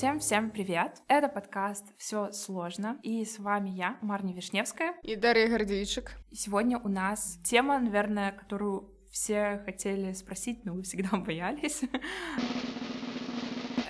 [0.00, 1.02] Всем-всем привет!
[1.08, 4.94] Это подкаст «Все сложно» и с вами я, Марня Вишневская.
[5.02, 6.12] И Дарья Гордейчик.
[6.30, 11.82] И сегодня у нас тема, наверное, которую все хотели спросить, но вы всегда боялись.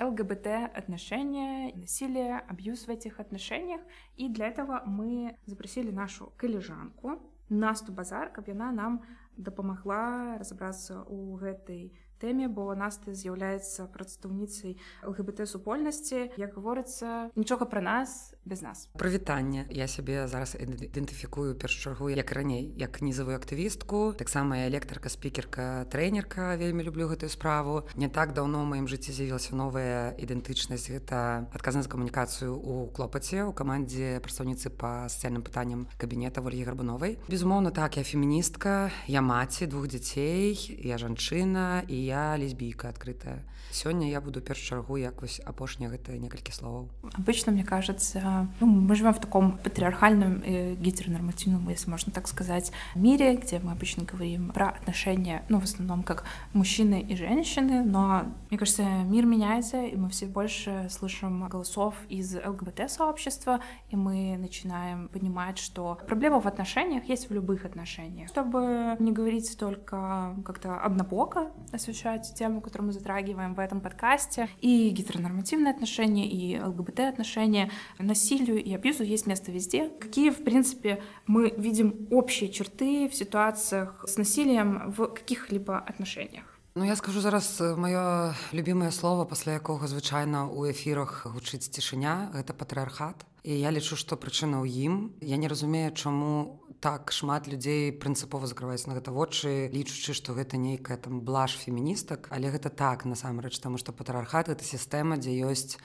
[0.00, 3.80] ЛГБТ отношения, насилие, абьюз в этих отношениях.
[4.16, 9.02] И для этого мы запросили нашу коллежанку Насту Базар, каб яна нам
[9.36, 16.30] дапамагла разобрацца ў гэтай тэме бо наста з'яўляецца прадстаўніцай лгбт супольнасці.
[16.36, 18.88] Як гаворыцца нічога пра нас без нас.
[18.96, 25.84] Прывітанне я сябе зараз ідэнтыфікую перш чаргу як раней як нізавую актывістку таксама электарка спікерка
[25.92, 27.84] трэнерка вельмі люблю гэтую справу.
[27.96, 33.52] Не так даўно маім жыцці з'явілася новая ідэнтычнасць гэта адказна за камунікацыю у клопаце у
[33.52, 37.18] камандзе прадстаўніцы па сацыяльным пытанням кабінета ольгі гарбуновай.
[37.28, 44.08] Безумоўна так я феміністка я маці двух дзяцей я жанчына і я лесбійка адкрытая сёння
[44.10, 46.88] я буду перш чаргу як вось апошняе гэта некалькі словаў.
[47.18, 52.72] Обычно мне кажется ну, мы живем в таком патриархальном э, гетеронормативном если можно так сказать
[52.94, 58.24] мире где мы обычно говорим про отношения ну в основном как мужчины и женщины но
[58.50, 64.36] мне кажется мир меняется и мы все больше слышим голосов из лгбт сообщества и мы
[64.38, 68.28] начинаем понимать что проблема в отношениях есть в любых отношениях.
[68.28, 74.49] Чтобы не говорить только как-то однобоко освещать тему, которую мы затрагиваем в этом подкасте.
[74.61, 79.89] И гетеронормативные отношения, и ЛГБТ-отношения, насилию и абьюзу есть место везде.
[79.99, 86.45] Какие, в принципе, мы видим общие черты в ситуациях с насилием в каких-либо отношениях?
[86.77, 92.51] Ну я скажу зараз маё любімае слово пасля якога звычайна ў эфірах гучыць цішыня гэта
[92.51, 97.92] патрыархат і я лічу што прычына ў ім я не разумею чаму так шмат людзей
[97.92, 102.32] прынцыпова закрываюць на гэта вочы лічучы што гэта нейкая там блаж феміністак.
[102.32, 105.76] Але гэта так насамрэч таму што патрархат это сістэма дзе ёсць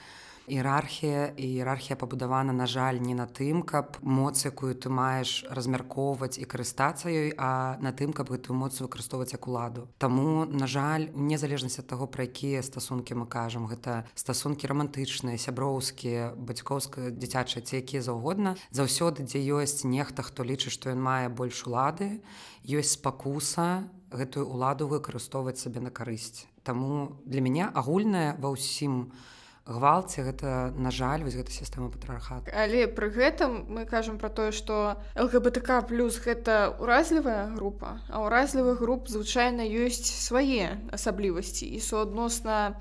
[0.46, 6.38] іерархія і іерархія пабудавана на жаль не на тым каб моц якую ты маеш размяркоўваць
[6.38, 9.88] і карыстацца ёй а на тым каб гэтую моц выкарыстоўваць як уладу.
[9.98, 16.32] Таму на жаль незалежнасць ад таго пра якія стасункі мы кажам гэта стасункі рамантычныя сяброўскія
[16.38, 21.66] бацькоўска дзіцячыя ці якія заўгодна заўсёды дзе ёсць нехта хто лічыць што ён мае больш
[21.66, 22.22] улады
[22.62, 26.46] ёсць спакуса гэтую уладу выкарыстоўваць сабе на карысць.
[26.62, 29.34] Таму для мяне агульная ва ўсім у
[29.66, 34.50] гвалце гэта на жаль вось гэта сістэма патрархат але пры гэтым мы кажам про тое
[34.54, 41.66] что лгбтк плюс гэта уразлівая група а ўразлівых груп звычайна ёсць свае асаблівасці.
[41.66, 42.78] І суадносна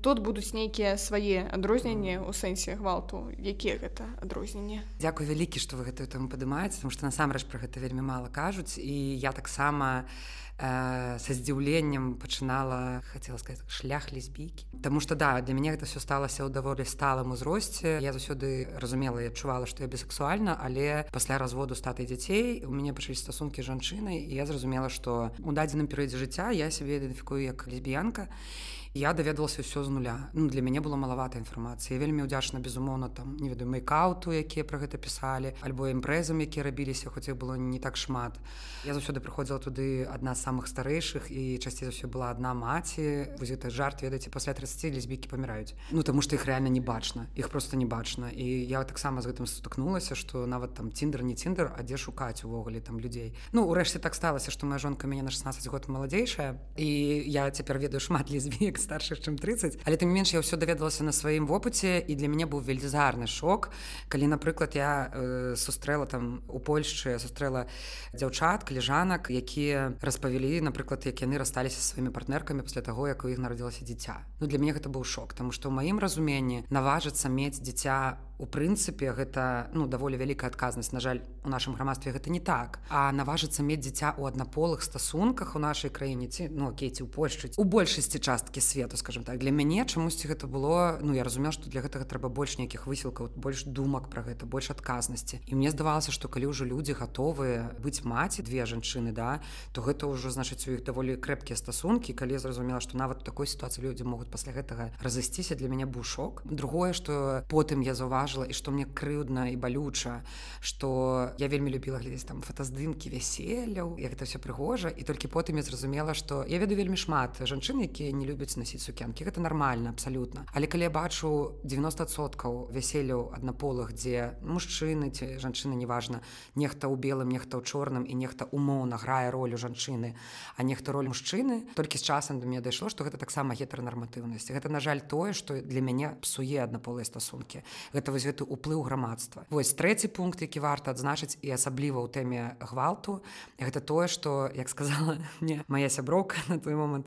[0.00, 3.34] тут будуць нейкія свае адрозненні ў сэнсе гвалту.
[3.34, 7.82] Якія гэта адрозненне Дякую вялікі што вы гэтую там падымаеце тому что насамрэч про гэта
[7.82, 8.78] вельмі мала кажуць.
[8.78, 15.40] І я таксама не э, са здзіўленнем пачынала хацела сказать шлях лесбійкі Таму что да
[15.40, 19.82] для мяне гэта все сталася ў даволі сталым узросце я заўсёды разумела і адчувала што
[19.82, 24.88] я бісексуальна але пасля разводу статай дзяцей у мяне пачалі стасункі жанчыны і я зразумела
[24.88, 29.90] што у дадзеным перыядзе жыцця я сябе ідэнтыфікую як лесбіянка і я даведалася ўсё з
[29.92, 30.30] нуля.
[30.32, 34.80] Ну для мяне было малавата інфармацыі вельмі ўдзячна безумоўна там не ведаю мейкауту якія пра
[34.80, 38.38] гэта пісалі альбо імпрэзам якія рабіліся хоць іх было не так шмат.
[38.84, 43.36] Я заўсёды прыходзіла туды адна з самых старэйшых і часцей за ўсё была одна маці.
[43.38, 45.74] Вось гэта жарт ведаеце пасля 30 лесбікі паміраюць.
[45.92, 47.28] Ну таму што іх реально не бачна.
[47.36, 48.30] Іх просто не бачна.
[48.30, 52.44] І я таксама з гэтым сутыкнулася што нават там ціндер не ціндер а дзе шукаць
[52.44, 53.34] увогуле там людзей.
[53.52, 56.88] Ну урэшце так сталася што моя жонка мяне на 16 год маладзейшая і
[57.26, 58.30] я цяпер ведаю шмат
[58.78, 62.28] лесбік старшых чым 30 але тым менш я ўсё даведалася на сваім вопыце і для
[62.28, 63.70] мяне быў велізарны шок.
[64.08, 67.66] Калі напрыклад я э, сустрэла там у Польшчы сустрэла
[68.14, 73.38] дзяўчат каліжанак якія распавялі напрыклад як яны рассталіся сваімі партнеркамі пасля таго як у іх
[73.38, 74.24] нарадзілася дзіця.
[74.40, 78.46] Ну для мяне гэта быў шок тому што ў маім разуменні наважыцца мець дзіця у
[78.46, 80.92] прынцыпе гэта ну даволі вялікая адказнасць.
[80.94, 82.78] На жаль у нашым грамадстве гэта не так.
[82.88, 87.50] А наважыцца мець дзіця ў аднаполых стасунках у нашай краіне ці ну кейці ў Польшчы
[87.58, 89.42] у большасці часткі свету скажем так.
[89.42, 93.34] Для мяне чамусьці гэта было ну я разумеў што для гэтага трэба больш нейкіх высілкаў
[93.34, 95.42] больш думак пра гэта больш адказнасці.
[95.46, 99.42] І мне здавалася што калі ўжо людзі гатовыя быць маці две жанчыны да
[99.74, 102.14] то гэта ўжо значыць у іх даволі крэпкія стасункі.
[102.14, 106.46] Калі зразумела што нават такой сітуацыі людзі могуць пасля гэтага разысціся для мяне быў шок.
[106.46, 110.22] Другое што потым я заўважу заўважыла і што мне крыўдна і балюча
[110.60, 115.56] што я вельмі любіла глядзець там фотаздымкі вяселляў як гэта все прыгожа і толькі потым
[115.56, 119.24] я зразумела што я веду вельмі шмат жанчын якія не любяць насіць сукенкі.
[119.24, 120.44] Гэта нармальна абсалютна.
[120.52, 126.20] Але калі я бачу 90соткаў вяселляў аднаполых дзе мужчыны ці жанчыны неважна
[126.54, 130.14] нехта ў белым нехта ў чорным і нехта умоўна грае ролю жанчыны
[130.56, 134.68] а нехта роль мужчыны толькі з часам до мяне дайшло што гэта таксама гетаранарматыўнасць гэта
[134.68, 137.62] на жаль тое што для мяне псуе аднаполыя стасункі.
[137.92, 139.46] Гэта вось гэты уплыў грамадства.
[139.46, 143.22] Вось трэці пункт які варта адзначыць і асабліва ў тэме гвалту
[143.62, 147.06] гэта тое што як сказала мне моя сяброўка на той момант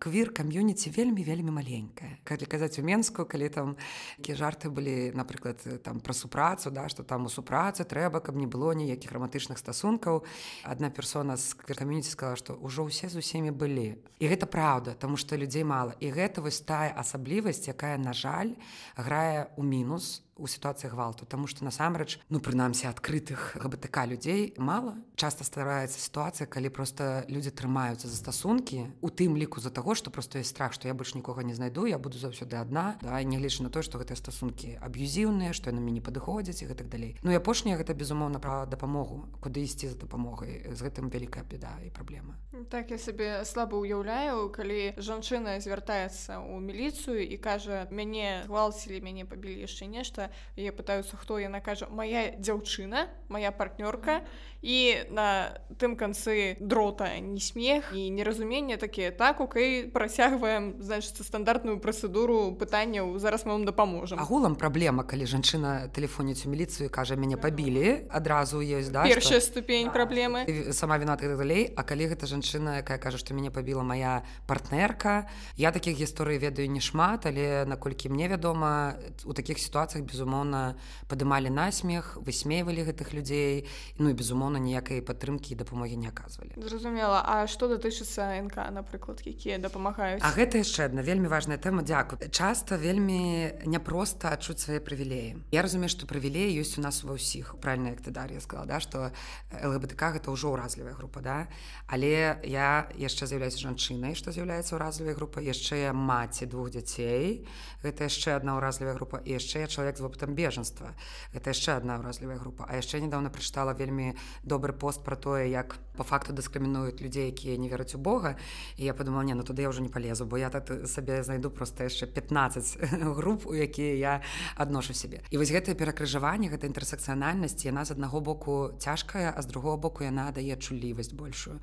[0.00, 2.16] квір кам'юніці вельмі вельмі маленькая.
[2.24, 3.76] Калі казаць у менску калі там
[4.16, 8.48] якія жарты былі напрыклад там пра супрацу да што там у супрацы трэба каб не
[8.48, 10.24] было ніякіх раматычных стасункаў.
[10.64, 14.00] Адна персона з квіркамюніці сказала што ўжо ўсе з усімі былі.
[14.16, 15.92] І гэта праўда тому што людзей мала.
[16.00, 18.56] І гэта вось тая асаблівасць якая на жаль
[18.96, 21.26] грае ў мінус у сітуацыі гвалту.
[21.26, 27.52] Тому что насамрэч ну прынамсі адкрытых гбтк людзей мало часто стараецца сітуацыя калі просто людзі
[27.52, 31.14] трымаюцца за стасункі у тым ліку за таго что просто есть страх что я больш
[31.14, 35.52] нікога не знайду я буду заўсёды адна да, нягледзячы на то что гэтыя стасункі аб'юзіўныя
[35.52, 39.64] што яны мяне падыходзяць і гэтак далей ну і апошняе гэта безумоўна пра дапамогу куды
[39.64, 42.36] ісці за дапамогай з гэтым вялікая беда і праблема
[42.70, 49.24] так я сабе слаба ўяўляю калі жанчына звяртаецца ў міліцыю і кажа мяне гвалцілі мяне
[49.24, 54.26] пабілі яшчэ нешта я пытаюцца хто яна кажа моя дзяўчына моя партнёрка
[54.62, 59.40] і на тым канцы дрота не смех і неразуменне такія так
[59.80, 66.46] укай працягваем значыцца стандартную працэдуру пытанняў зараз мы вам дапаможам агулам праблема калі жанчына тэлефоніць
[66.46, 69.60] у міліцыю кажа мяне пабілі адразу ёсць да, першая што...
[69.60, 69.92] ступень да.
[69.92, 75.28] праблемы сама вінат далей А калі гэта жанчына якая кажа што мяне пабіла моя партнерка
[75.56, 80.76] я такіх гісторый ведаю не шмат але наколькі мне вядома у такіх сітуацыях безумоўна
[81.08, 83.66] падымалі насмех высмейвалі гэтых людзей
[83.98, 86.56] ну і безумоўна ніякай падтрымкі і дапамогі не аказвалі.
[86.56, 87.22] Зразумела.
[87.24, 91.86] А што датычыцца нк напрыклад якія дапамагаюць А гэта яшчэ одна вельмі важная тэма.
[91.86, 95.38] Дзякую часта вельмі няпроста адчуць свае прывілеі.
[95.54, 97.56] Я разумею што прывілеі ёсць у нас ва ўсіх.
[97.62, 99.14] Правильно як ты дар'я сказала да што
[99.54, 101.46] лгбтк гэта ўжо ўразлівая група да?
[101.86, 107.46] Але я яшчэ з'яўляюся жанчынай што з'яўляецца ўразлівай група яшчэ маці двух дзяцей
[107.86, 109.22] гэта яшчэ одна ўразлівая група.
[109.22, 110.92] І яшчэ я чалавек з вопытам бежанства
[111.32, 112.66] это яшчэ одна ўразлівая група.
[112.66, 117.60] А яшчэ недавно прачытала вельмі добры пост про тое як по факту дыскрымінуюць людзей якія
[117.60, 118.36] не вераць у Бога.
[118.80, 121.50] І я подумала не ну туды я уже не полезу бо я так сабе знайду
[121.50, 122.78] просто яшчэ 15
[123.20, 124.22] груп у якія я
[124.56, 129.46] адношу сябе і вось гэтае перакрыжаванне гэта інтэрсекцыянальнасць яна з аднаго боку цяжкая а з
[129.52, 131.60] другого боку яна дае чулівасць большую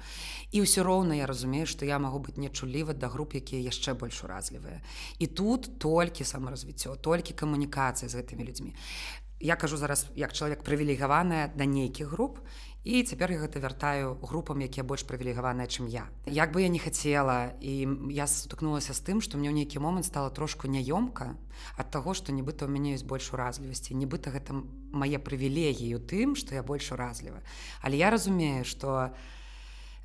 [0.51, 4.21] і ўсё роўна я разумею што я магу быць нечуліва да груп якія яшчэ больш
[4.21, 4.85] уразлівыя
[5.17, 8.77] і тут толькі самаразвіццё толькі камунікацыя з гэтымі людзьмі
[9.39, 12.45] я кажу зараз як чалавек прывілегаваная да нейкіх груп і
[13.03, 16.07] цяпер я гэта вяртаю групам якія больш прывілегаваныя чым я.
[16.23, 17.83] Як бы я не хацела і
[18.15, 21.35] я сутыкнулася з тым што мне ў нейкі момант стала трошку няёмка
[21.75, 23.91] ад таго што нібыта ў мяне ёсць больш уразлівасці.
[23.91, 24.55] Нібыта гэта
[24.95, 27.43] мае прывілегію тым што я больш уразліва.
[27.83, 29.11] Але я разумею што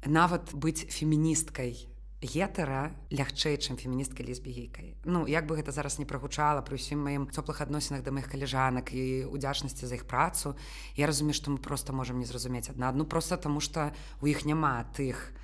[0.02, 1.91] нават быць феміністкай
[2.22, 7.26] гетара лягчэй чым феміністкай лесбігейкай Ну як бы гэта зараз не прагучала пры ўсім маім
[7.34, 10.54] цёплых адносінах да маіх каляжанак і удзячнасці за іх працу
[10.94, 13.90] я разумею што мы просто можам не зразумець адна адну просто таму што
[14.22, 15.34] у іх няма тых,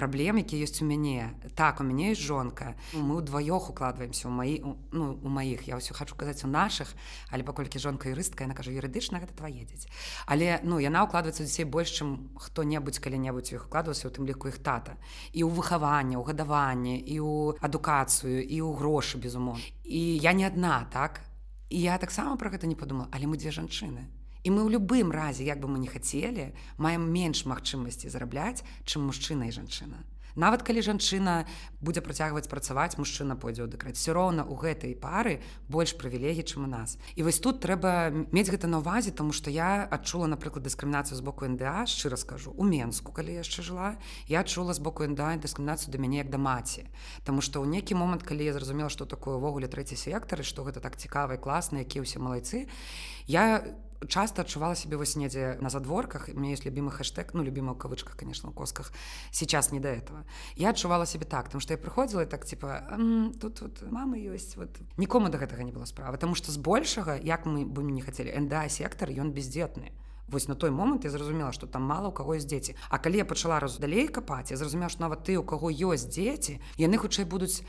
[0.00, 4.54] праблем які ёсць у мяне так у мяне есть жонка мы ўдваёх укладваемся ў маі
[4.96, 6.88] ну у маіх я ўсё хочу казаць у наших.
[7.28, 9.92] Але паколькі жонка юрыстка яна кажа юрыдычна гэта твае дзеці
[10.24, 14.56] але ну яна укладваецца дзяцей больш чым хто-небудзь калі-небудзь іх укладваўся у тым ліку іх
[14.64, 14.96] тата.
[15.36, 20.48] І ў выхаванне ў гадаванне і ў адукацыю і ў грошы безумоў і я не
[20.48, 21.20] адна так?
[21.68, 25.12] І я таксама про гэта не падумала але мы дзве жанчыны І мы ў любым
[25.12, 30.00] разе, як бы мы не хацелі, маем менш магчымасці зарабляць, чым мужчына і жанчына.
[30.36, 31.44] Нават калі жанчына
[31.82, 33.98] будзе працягваць працаваць, мужчына пойдзе ў дэкрэт.
[33.98, 36.98] Все роўна у гэтай пары больш прывілегі, чым у нас.
[37.18, 41.24] І вось тут трэба мець гэта на ўвазе, таму што я адчула, напрыклад, дыскрымінацыю з
[41.26, 43.98] боку НДА, шчыра скажу у Менску, калі яшчэ жыла,
[44.30, 46.86] я адчула з боку НДА дыскрымінацыю да мяне як да маці.
[47.26, 50.78] Таму што ў нейкі момант, калі я зразумела, што такое ўвогуле трэці сектары, што гэта
[50.78, 52.70] так цікава і класна, якія ўсе малайцы,
[53.26, 53.66] я
[54.08, 57.78] часто адчувала себе вось недзе на задворках у меня есть любимый хэштег ну любимый в
[57.78, 58.92] кавычках конечно у косках
[59.30, 60.24] сейчас не до этого
[60.56, 62.84] я адчувала себе так потому что я прыходзіла так типа
[63.40, 67.46] тут вот мама ёсць вот нікому до гэтага не было справа потому что збольшага як
[67.46, 68.30] мы бы не хотели.
[68.30, 69.92] Нда сектор ён бездетны
[70.28, 73.18] Вось на той момант я зразумела что там мало у каго ёсць дзеці А калі
[73.18, 76.96] я пачала раз далей капаць я зразумела што нават ты у каго ёсць дзеці яны
[76.96, 77.62] хутчэй будуць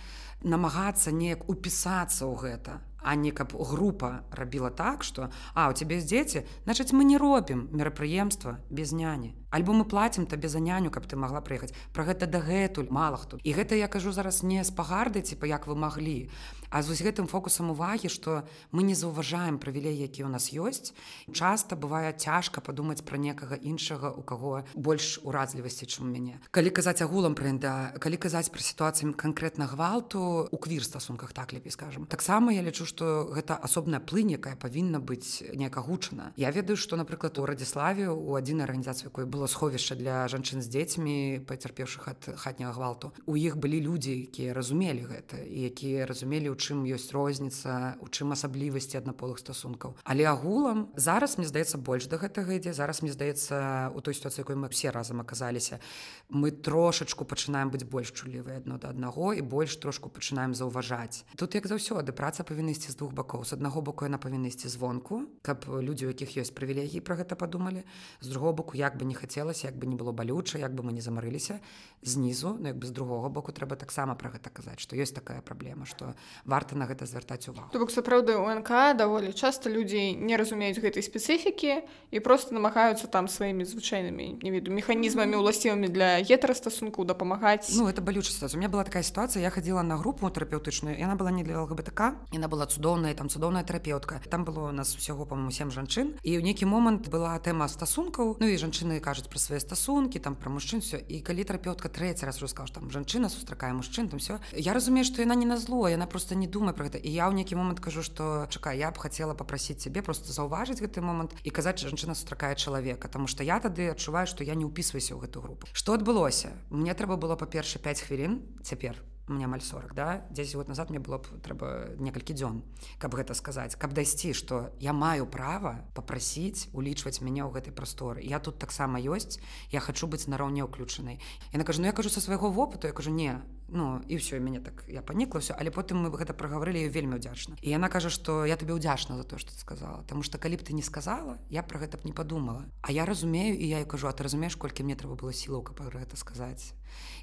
[0.44, 5.96] намагацца неяк упісацца ў гэта а не каб група рабіла так что а у тебе
[5.96, 9.36] есть дзеці значыць мы не робім мерапрыемства без няні.
[9.52, 13.38] Альбо мы платим табе за няню каб ты могла прыехаць про гэта дагэтуль мало хто.
[13.44, 16.30] І гэта я кажу зараз не з пагарды типа як вы маглі
[16.72, 20.94] а з вось гэтым фокусам увагі что мы не заўважаем правілей які у нас ёсць.
[21.34, 26.40] Часто бывае цяжка падумаць про некага іншага у каго больш уразлівасці чым мяне.
[26.52, 31.72] Калі казаць агулам бренда калі казаць про сітуацыі конкретна гвалту у квір стасунках так лепей
[31.72, 36.34] скажем таксама я лічу что гэта асобная плынь якая павінна быць неяк агучана.
[36.36, 40.68] Я ведаю что напрыклад у радзіславе у адзінай арганізацыі якой было сховішча для жанчын з
[40.68, 41.16] дзецьмі
[41.48, 46.60] пацярпевшых ад хатняга гвалту у іх былі людзі якія разумелі гэта і якія разумелі у
[46.60, 49.96] чым ёсць розніца у чым асаблівасці аднаполых стасункаў.
[50.04, 52.76] Але агулам зараз мне здаецца больш да гэтага ідзе.
[52.76, 55.80] Зараз мне здаецца у той сітуацыі якой мы все разам аказаліся
[56.28, 61.24] мы трошачку пачынаем быць больш чулівыя адно да аднаго і больш трошку пачынаем заўважаць.
[61.36, 63.46] Тут як заўсёды праца павінна ісці з двух бакоў.
[63.46, 67.38] З аднаго боку яна павінна ісці звонку каб людзі у якіх ёсць прывілегіі пра гэта
[67.38, 67.86] падумалі.
[68.22, 70.92] З другого боку як бы не хацелася як бы не было балюча як бы мы
[70.92, 71.62] не замарыліся
[72.02, 75.46] знізу ну як бы з другого боку трэба таксама пра гэта казаць што ёсць такая
[75.46, 77.70] праблема што варта на гэта звяртаць увагу.
[77.70, 83.30] То бок сапраўды УНК даволі часта людзі не разумеюць гэтай спецыфікі і просто намагаюцца там
[83.30, 87.70] сваімі звычайнымі не веду механізмамі уласцівымі для гетарастасунку дапамагаць.
[87.78, 91.32] Ну это балюча у меня была такая ситуация я ходила на группу тэрапеўтычную яна была
[91.32, 94.22] не для лгбтк яна была цудоўная там цудоўная тэрапеўтка.
[94.30, 96.16] Там было у нас усяго по-моему сем жанчын.
[96.24, 98.38] І ў нейкі момант была тэма стасункаў.
[98.40, 102.26] Ну і жанчыны кажуць пра свае стасункі там пра мужчын все і калі тэрапеўтка трэці
[102.26, 105.90] раз раскаў там жанчына сустракае мужчын там все я разумею што яна не на зло
[105.92, 106.98] яна просто не думае про гэта.
[106.98, 110.80] І я ў нейкі момант кажу што чакай я б хацела попрасіць цябе просто заўважыць
[110.80, 113.12] гэты момант і казаць жанчына сустракае чалавека.
[113.12, 115.68] Тому что я тады адчуваю што я не ўпісваюся ў гэту групу.
[115.74, 116.56] Что адбылося?
[116.70, 118.40] Мне трэба было па-перша 5 хвілін.
[118.64, 122.64] Цяпер мне амаль 40 да 10 год назад мне было б трэба некалькі дзён
[122.98, 128.22] каб гэта сказаць каб дайсці что я маю права попрасіць улічваць мяне ў гэтай прасторы.
[128.22, 129.40] Я тут таксама ёсць
[129.72, 131.20] я хочу быць нараўне ўключанай.
[131.54, 134.60] Яна кажу ну я кажу са свайго вопыту я кажу не ну і все мяне
[134.60, 137.56] так я панікла все але потым мы гэта прагаварылі вельмі ўдзячна.
[137.62, 140.58] І яна кажа что я табе ўдзячна за то что ты сказала потому что калі
[140.58, 143.86] б ты не сказала я про гэта б не подумала а я разумею і я
[143.86, 146.74] кажу а ты разумееш колькі мне трэба было сілаўка пра гэта сказаць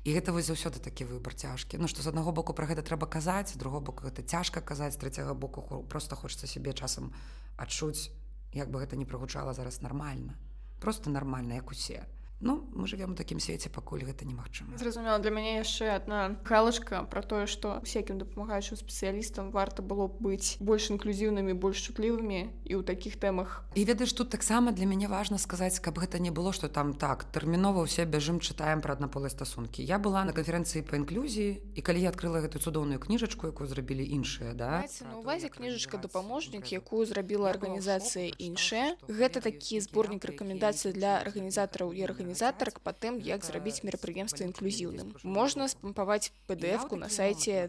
[0.05, 1.78] і гэта вось заўсёды такі выбор цяжкі.
[1.78, 5.35] Ну што з аднаго боку пра гэта трэба казаць другого боку гэта цяжка казаць трэцяга
[5.35, 7.12] боку просто хочется сябе часам
[7.57, 8.11] адчуць
[8.52, 10.38] як бы гэта не прагучала зараз нармальна.
[10.81, 12.07] Просто нармальна як усе
[12.40, 17.02] Ну мы живвем у такім свеце пакуль гэта немагчыма зразумела для мяне яшчэ одна галочка
[17.11, 22.73] про тое что всякім дапамагаючым спецыялістам варта было б быць больш інклюзіўнымі больш чутлівымі і
[22.78, 26.54] ў такіх тэмах і ведаеш тут таксама для мяне важна сказаць каб гэта не было
[26.54, 30.95] что там так тэрмінова ўсе бяжым чытаем пра аднаполай стасункі я была на канферэнцыі по
[30.95, 35.99] інклюзіі і калі я адкрыла гэту цудоўную кніжачку якую зрабілі іншыя да на увазе кніжачка
[35.99, 42.93] дапаможнік якую зрабіла арганізацыя іншая гэта такі зборнік рэкамендацый для арганізатараў і арганізацый арганізатарак па
[42.93, 47.69] тым як зрабіць мерапрыемства інклюзіўным можна спампаваць pdf-ку на сайте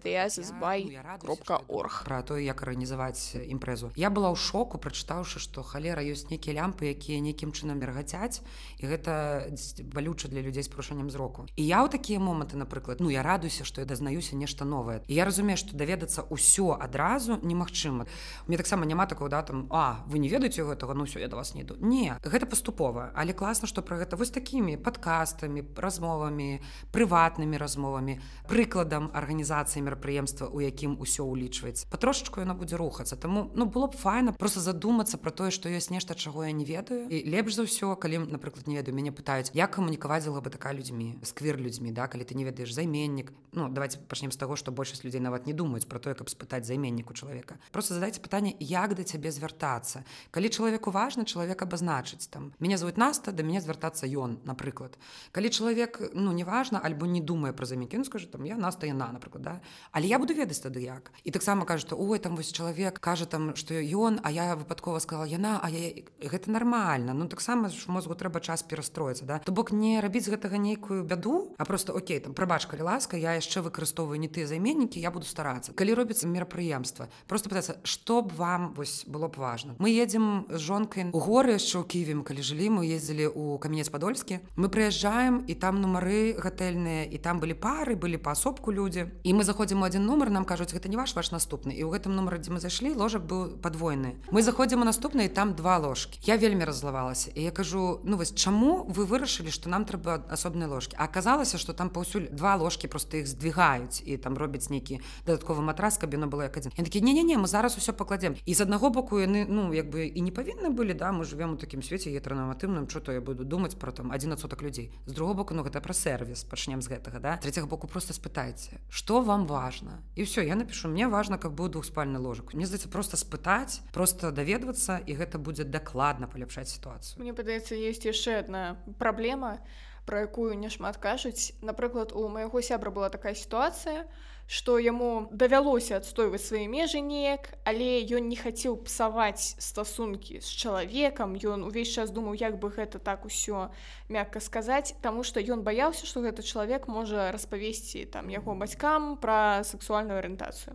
[1.19, 2.03] кропка орг.
[2.03, 6.91] Про то як арганізаваць імпрэзу я была ў шоку прачытаўшы што халера ёсць нейкія лямпы
[6.91, 8.43] якія нейкім чынам мергацяць
[8.79, 9.47] і гэта
[9.95, 11.47] балюча для людзей з парушэннем зроку.
[11.55, 15.23] І я ў такія моманты напрыклад ну я радуюся што я дазнаюся нешта новае я
[15.23, 18.11] разумею што даведацца ўсё адразу немагчыма.
[18.47, 20.93] Мне таксама няма такого датам а вы не ведаеце гэтага?
[20.93, 23.11] Ну все я до вас не іду не гэта паступова.
[23.15, 26.57] Але класна што пра гэта вось такі такімі падкастамі размовамі
[26.89, 28.17] прыватнымі размовамі
[28.49, 33.13] прыкладам арганізацыі мерапрыемства у якім усё ўлічваецца патрошачку яна будзе рухацца.
[33.13, 36.65] Таму ну было б файна просто задумацца про тое што ёсць нешта чаго я не
[36.65, 37.05] ведаю.
[37.13, 41.21] І лепш за ўсё калі напрыклад не ведаю мяне пытаюць як камунікаваць бы такая людзьмі
[41.21, 43.29] сквер людзьмі да калі ты не ведаеш займеннік.
[43.53, 46.65] Ну давайте пачнем з таго што большасць людзей нават не думаюць про тое каб спытаць
[46.65, 47.61] займенніку чалавека.
[47.69, 50.01] Просто задайце пытанне як да цябе звяртацца.
[50.33, 54.97] Калі чалавеку важна чалавек абазначыць там мяне зовут наста да мяне звяртацца ён напрыклад
[55.31, 59.43] калі чалавек ну неважна альбо не думае пра замікі скажу там я наста яна напрыклад
[59.43, 59.61] да.
[59.91, 61.11] Але я буду ведаць тады як.
[61.23, 64.99] І таксама кажа што ой там вось чалавек кажа там што ён а я выпадкова
[64.99, 69.39] сказала яна а я гэта нармальна ну таксама ж мозгу трэба час перастроіцца да.
[69.39, 73.33] То бок не рабіць гэтага нейкую бяду а просто Окей там прабач калі ласка я
[73.35, 78.33] яшчэ выкарыстоўваю не тыя займеннікі я буду старацца калі робіцца мерапрыемства просто пытацца што б
[78.35, 79.75] вам вось было б важно?
[79.79, 83.89] Мы едзем з жонкай у горы яшчэ ў ківем калі жылі мы ездзілі у каменец
[83.89, 89.09] падольскі вёскі мы прыязджаем і там нумары гатэльныя і там былі пары былі паасобку людзі
[89.23, 92.15] і мы заходзім один нумар нам кажуць гэта не ваш ваш наступны і ў гэтым
[92.15, 96.19] нумары дзе мы зайшлі ложак быў падвойны мы заходзім у наступны і там два ложкі
[96.23, 100.69] я вельмі разлавалася і я кажу ну вось чаму вы вырашылі што нам трэба асобныя
[100.69, 105.61] ложкі аказалася што там паўсюль два ложкі просто іх здвигаюць і там робяць нейкі дадатковы
[105.61, 108.53] матрас каб яно было як адзін такі не не не мы зараз усё пакладзем і
[108.53, 111.57] з аднаго боку яны ну як бы і не павінны былі да мы живвем у
[111.57, 115.33] такім свеце гетранаматыўным чо то я буду думаць про там один адсотак людзей з другого
[115.33, 117.37] боку ну гэта пра сервіс пачнем з гэтага да.
[117.37, 120.03] Третьего боку просто спытайце что вам важно.
[120.15, 124.31] І все я напишу мне важно как бы двухспальны ложак мне здаецца просто спытаць просто
[124.31, 129.63] даведвацца і гэта будзе дакладна паляпшаць сітуацыю мне падаецца есть яшчэ одна праблема
[130.05, 134.03] про якую няшмат кажуць напрыклад у майго сябра была такая сітуацыя
[134.49, 141.37] што яму давялося адстойваць свае межы неяк але ён не хацеў псаваць стасункі з чалавекам
[141.37, 143.69] ён увесь час думаў як бы гэта так усё
[144.09, 149.61] мякка сказаць таму што ён баяўся што гэты чалавек можа распавесці там яго бацькам пра
[149.69, 150.73] сексуальную арыентацыю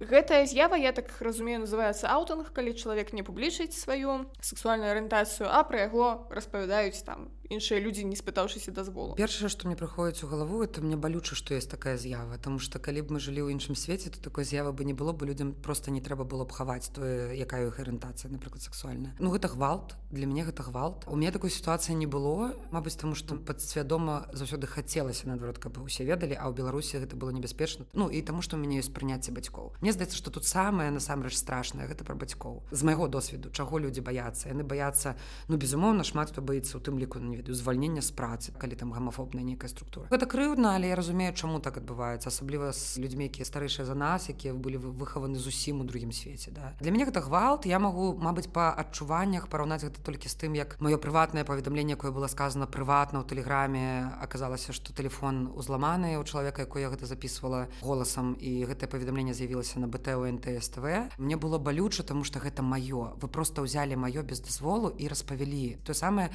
[0.00, 5.64] гэтая з'ява я так разумею называется аўтанг калі чалавек не публічыць сваю сексуальную арыентацыю а
[5.64, 9.18] пра яго распавядаюць там іншыя людзі не спытаўшыся дазволу.
[9.18, 12.78] Першае што мне прыходзіць у галаву это мне балюча што есть такая з'ява тому что
[12.78, 15.52] калі б мы жылі ў іншым свеце то такой з'явы бы не было бы людям
[15.52, 19.18] просто не трэба было б хаваць тое якая іх арыентацыя напрыклад сексуальная.
[19.18, 21.04] Ну гэта гвалт для мяне гэта гвалт.
[21.10, 26.06] У меня такой сітуацыі не было Мабыць таму што падсвядома заўсёды хацелася наадварот каб усе
[26.06, 27.90] ведалі а ў беларусі гэта было небяспечна.
[27.98, 29.74] Ну і таму што у мяне ёсць прыняцце бацькоў.
[29.82, 32.62] Мне здаецца што тут самае насамрэч страшнае гэта пра бацькоў.
[32.70, 34.54] З майго досведу чаго людзі баяцца.
[34.54, 35.18] Яны баяцца
[35.50, 38.92] ну безумоўна шмат хто баіцца у тым ліку не ведаю звальнення з працы калі там
[38.92, 40.06] гамафобная нейкая структура.
[40.12, 44.28] Гэта крыўдна але я разумею чаму так адбываецца асабліва з людзьмі якія старэйшыя за нас
[44.28, 46.76] якія былі выхаваны зусім у другім свеце да.
[46.80, 50.76] Для мяне гэта гвалт я магу мабыць па адчуваннях параўнаць гэта толькі з тым як
[50.80, 56.68] маё прыватнае паведамленне якое было сказано прыватна ў тэлеграме аказалася што телефон узламаны у чалавека
[56.68, 60.84] якой я гэта записывала голасам і гэтае паведамленне з'явілася на бт нтств
[61.18, 63.14] мне было балюча тому что гэта маё.
[63.20, 65.78] Вы просто ўзялі маё без дазволу і распавялі.
[65.86, 66.30] То самае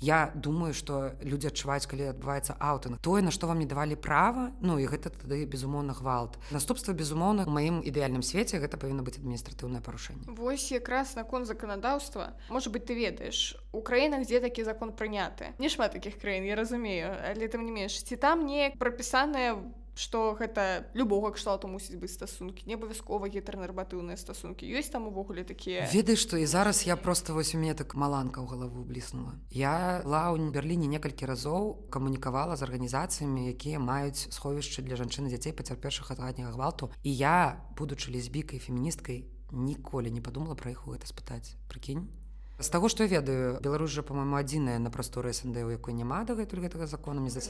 [0.00, 3.94] я думаю думаю что людзі адчуваюць калі адбываецца аўтанг тое на што вам не давалі
[3.94, 6.38] права ну і гэта тады безумоўна гвалт.
[6.50, 12.70] Наступства безумоўна маім ідэальным свеце гэта павінна быць адміністратыўнае парушэнне Вось якраз наконт заканадаўства можа
[12.74, 17.14] быть ты ведаеш у краінах дзе такі закон прыняты не шмат таких краін я разумею.
[17.30, 22.16] Але там не менш ці там неяк прапісаная в што гэта любога кшталту мусіць быць
[22.16, 24.64] стасункі не абавязкова гетарнарбатыўныя стасункі.
[24.64, 25.84] Ёсць там увогуле такія.
[25.92, 29.36] Ведай што і зараз я просто вось у мяне так маланка ў галаву бліснула.
[29.52, 36.08] Я лаунь берліне некалькі разоў камунікавала з арганізацыямі якія маюць сховішчы для жанчыны дзяцей пацярпевшых
[36.16, 36.88] адгадняга гвалту.
[37.04, 42.08] І я будучы лесбікай феміністкай ніколі не падумала пра іх у гэта спытаць прыкінь.
[42.60, 46.24] З таго што я ведаю Беларусь жа по-моему адзіная на прасторы СНД у якой няма
[46.28, 47.40] дагэтуль гэтага закона мне за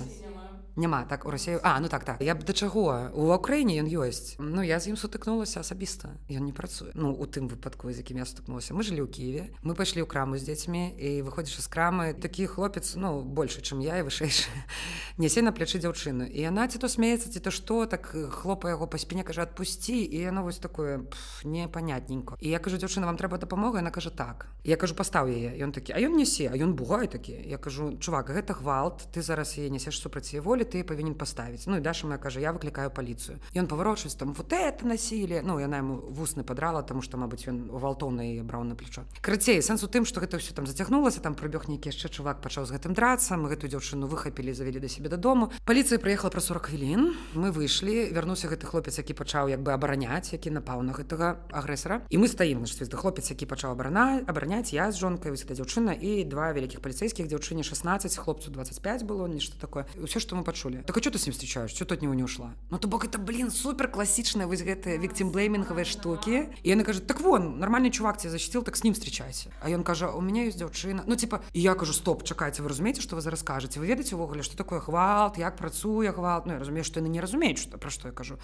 [0.80, 2.20] няма так у рассею А ну так так.
[2.20, 3.10] Я б да чаго?
[3.12, 4.36] У Украіне ён ёсць.
[4.38, 8.18] Ну я з ім сутыкнулася асабіста ён не працуе Ну у тым выпадку з якім
[8.18, 11.68] я сутыкнулася мы жылі ў Киеве мы пайшлі ў краму з дзецьмі і выходзіш з
[11.68, 14.48] крамы такі хлопец ну больше чым я і вышэйшы
[15.20, 18.88] нясе на плячы дзяўчыну і яна ці то смеецца ці то што так хлопа яго
[18.88, 21.04] па спіне кажа адпусці і яно вось такое
[21.44, 25.60] непанятненько і я кажу дзяўчына вам трэба дапамога яна кажа так я кажу пастаў яе
[25.60, 29.06] ён такі а ён несе а ён бугай такі я кажу чувак гэта гвалт.
[29.12, 32.54] Ты зараз яе несеш супраць волі ты павінен паставіць Ну і даша моя кажа я
[32.54, 37.18] выклікаю паліцыю ён паварочваць там вот это насілі Ну яна ему вусны падрала тому что
[37.18, 39.02] мабыць ён валтоўна і браў на плечо.
[39.20, 42.66] Крыцей сэнс у тым что гэта все там зацягнулася там прыбег нейкі яшчэ чувак пачаў
[42.66, 46.70] з гэтым драцца мы гэту дзяўчыну выхапілі завялі да сябе дадому паліцыя прыехала пра 40
[46.70, 47.02] хвілін
[47.34, 52.06] мы выйшлі вярнуўся гэты хлопец які пачаў як бы абараняць які напаў на гэтага агрэсара.
[52.10, 55.96] І мы стаім на хлопец які пачаў абарана абараняць я з жонкай вось эта дзяўчына
[55.96, 59.86] і два вялікіх паліцейскіх дзяўчыне 16 хлопцу 25 было нешта такое.
[59.96, 61.70] Ўсё што мы пачулі так что ты с ним встречаешь?
[61.70, 62.50] Что тут него не ушла?
[62.70, 66.50] Ну то бок это блин супер класічная вось гэтыя віктимблеймингавыя штуки.
[66.62, 69.84] І яны кажу так вон нормальный чувак тебе защитил так с ним встречайся А ён
[69.84, 73.22] кажа у меня есть дзяўчына Ну типа я кажу стоп чакайце вы разумееце что вы
[73.22, 77.00] зараз скажете вы ведаеце увогуле что такое гвалт як працуе гвалт Ну я разумею что
[77.00, 78.38] яны не разумеюць что про что я кажу.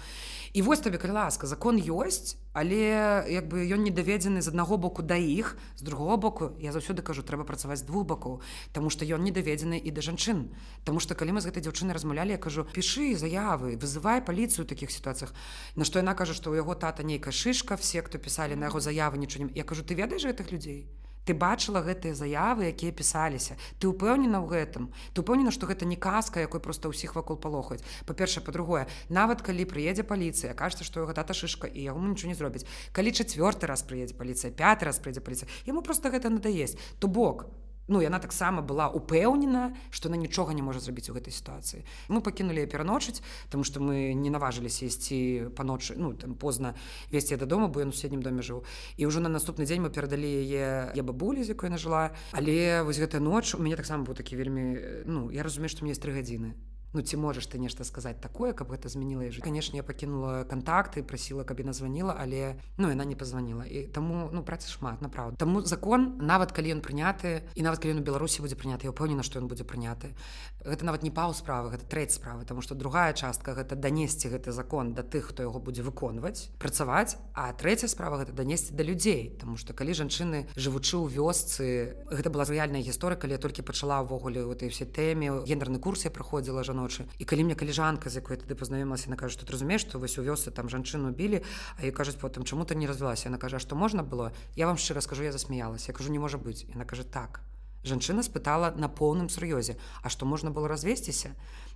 [0.53, 4.81] І вось табе калі ласка закон ёсць але як бы ён не даведзены з аднаго
[4.81, 8.41] боку да іх з другого боку я заўсёды кажу трэба працаваць двух бакоў
[8.73, 10.49] Таму што ён не даведзены і да жанчын.
[10.83, 14.69] Таму што калі мы з гэтай дзяўчыны размаўлялі я кажу пішы заявы вызывай паліцыю у
[14.69, 15.37] такіх сітуацыях
[15.77, 18.81] на што яна кажа што ў яго тата нейкая шышка все хто пісалі на яго
[18.81, 20.89] заявы не я кажу ты ведаеш гэтых людзей
[21.27, 23.59] ты бачыла гэтыя заявы якія пісаліся?
[23.83, 24.87] Ты ўпэўнена ў гэтым?
[25.11, 27.83] Ты упэўнена што гэта не казка якой просто ўсіх вакол палохаюць?
[28.07, 32.39] Па-перша па-другое нават калі прыедзе паліцыя кажется што яго тата шышка і яму нічого не
[32.39, 32.63] зробіць.
[32.95, 37.51] Калі чацвёрты раз прыедзе паліцыя пяты раз прыйдзе паліцыя яму просто гэта надаесть то бок
[37.87, 41.83] ну яна таксама была упэўнена што она нічога не можа зрабіць у гэтай сітуацыі.
[42.07, 46.75] Мы пакінулі пераночыць тому что мы не наважыліся ісці па ночы ну там позна
[47.11, 48.63] весці дадому бо ён у сусседнім доме жыў.
[48.97, 52.99] І ўжо на наступны дзень мы перадалі яе я бабулі з якой нажыла але вось
[52.99, 56.13] гэтая ноч у мяне таксама быў такі вельмі ну я разумею што мне есть тры
[56.13, 56.55] гадзіны
[56.93, 61.03] ну ці можаш ты нешта сказаць такое каб гэта змяніла жыць канешне я пакінула контакты
[61.03, 65.35] прасіла каб яна званіла але ну яна не пазваніла і таму ну працы шмат направду
[65.37, 68.95] таму закон нават калі ён прыняты і нават калі ён у беларусі будзе прыняты я
[68.95, 70.15] ўпэўнена што ён будзе прыняты
[70.63, 74.55] гэта нават не паў справы гэта трэць справы тому что другая частка гэта данесці гэты
[74.55, 79.35] закон да тых хто яго будзе выконваць працаваць а трэця справа гэта данесці да людзей
[79.35, 83.99] тому что калі жанчыны жывучы ў вёсцы гэта была рэальная гісторыя калі я толькі пачала
[84.07, 88.13] ўвогуле у этой все тэме гендерны курс я праходзіла жан ночы і калі мне каліжанка
[88.13, 91.41] з якой тады пазнаёмілася на кажа тут разумееш што вось у вёсы там жанчыну білі
[91.81, 94.77] а і кажуць потым чаму ты не развілася на кажа што можна было я вам
[94.77, 97.41] шчыра скажу я засмяялася я кажу не можа быць яна кажа так
[97.83, 101.33] жанчына спытала на поўным сур'ёзе а што можна было развесціся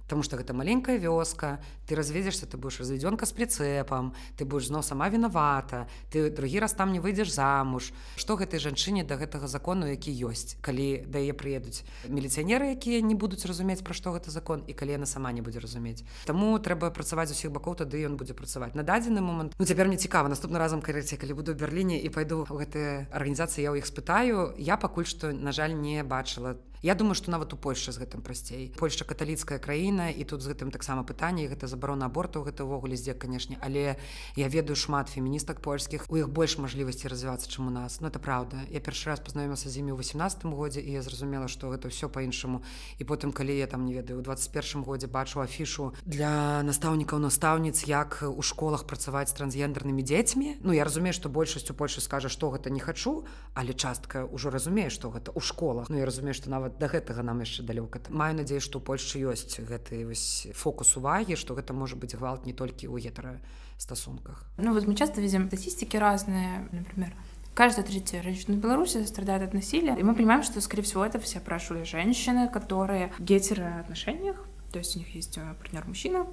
[0.07, 4.83] Таму што гэта маленькая вёска, ты разведзешся, ты будзеш разведёнка з прыцэпам, ты будзеш зноў
[4.83, 7.91] сама вінавата, ты другі раз там не выйдзеш замуж.
[8.15, 13.15] Што гэтай жанчыне да гэтага закону, які ёсць, калі да яе прыедуць міліцыянеры, якія не
[13.15, 16.03] будуць разумець, пра што гэта закон і калі яна сама не будзе разумець.
[16.25, 18.75] Таму трэба працаваць усіх бакоў, тады ён будзе працаваць.
[18.75, 22.09] На дадзены момант ну цяпер мне цікава наступны разам карыце, калі буду ў Берліне і
[22.09, 26.57] пайду ў гэтыя арганізацыі, я ў іх спытаю, я пакуль што на жаль не бачыла
[26.82, 28.74] Я думаю што нават у Польшы з гэтым прасцей.
[28.74, 33.13] Польша каталіцкая краіна і тут з гэтым таксама пытанне гэта забарона аборту гэта ўвогуле здзе
[33.13, 33.62] канешне.
[33.62, 34.02] Але
[34.34, 38.02] я ведаю шмат феміністак польскіх у іх больш мажлівасці развівацца чым у нас.
[38.02, 41.46] Ну это правда я першы раз пазнаёмася з імі ў 18 годзе і я зразумела
[41.46, 42.65] што гэта ўсё по-іншаму
[42.98, 47.86] і потым калі я там не ведаю у 21 годзе бачу афішу для настаўнікаў настаўніц
[47.86, 52.26] як у школах працаваць з трансгендернымі дзецьмі Ну я разумею што большасць у Польшы скажа
[52.26, 55.94] што гэта не хачу але частка ўжо разумее што гэта ў школах.
[55.94, 59.60] Ну я разумею што нават да гэтага нам яшчэ далёка маю надзею што польльшы ёсць
[59.60, 60.07] гэты
[60.53, 63.41] фокус увагі што гэта можа быць гвалт не толькі ў гетара
[63.77, 67.13] стасунках ну вот мы часто видим статистики разные например
[67.53, 69.97] Каждая третья женщина Беларуси страдает от насилия.
[69.99, 74.38] И мы понимаем, что, скорее всего, это все опрашивали женщины, которые в гетероотношениях,
[74.71, 76.27] то есть у них есть э, партнер мужчина.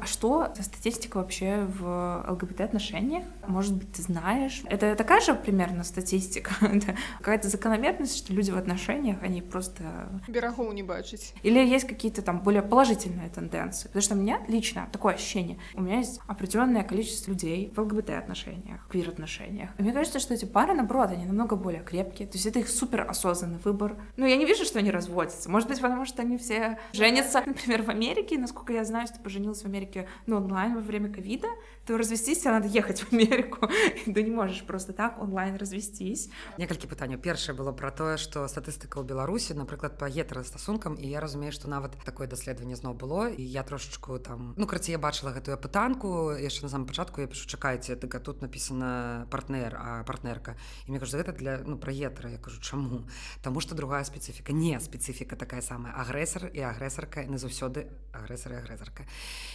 [0.00, 3.24] А что за статистика вообще в ЛГБТ-отношениях?
[3.46, 4.62] Может быть, ты знаешь?
[4.64, 6.52] Это такая же примерно статистика?
[7.18, 10.08] Какая-то закономерность, что люди в отношениях, они просто...
[10.26, 11.34] Берегов не бачить.
[11.42, 13.88] Или есть какие-то там более положительные тенденции?
[13.88, 15.58] Потому что у меня лично такое ощущение.
[15.74, 19.70] У меня есть определенное количество людей в ЛГБТ-отношениях, квир-отношениях.
[19.78, 22.26] Мне кажется, что эти пары, наоборот, они намного более крепкие.
[22.26, 23.96] То есть это их супер осознанный выбор.
[24.16, 25.50] Ну, я не вижу, что они разводятся.
[25.50, 28.38] Может быть, потому что они все женятся, например, в Америке.
[28.38, 31.48] Насколько я знаю, что поженилась в Америке Америке ну, онлайн во время ковида,
[31.86, 33.68] то развестись тебе надо ехать в Америку.
[34.04, 36.30] ты не можешь просто так онлайн развестись.
[36.58, 37.18] Некалькі пытанняў.
[37.18, 41.68] Першае было пра тое, што статыстыка ў Беларусі, напрыклад, па гетарастасункам і я разумею, што
[41.68, 46.32] нават такое даследаванне зноў было і я трошачку там ну карці я бачыла гэтую пытанку
[46.36, 51.00] яшчэ на самом пачатку я пишу чакайце ты тут написано партнер а партнерка і мне
[51.00, 53.08] кажу гэта для ну пра гетара я кажу чаму
[53.42, 58.56] Таму што другая спецыфіка не спецыфіка такая самая агрэсар і агрэсарка не заўсёды агрэсар і
[58.56, 59.06] агрэсарка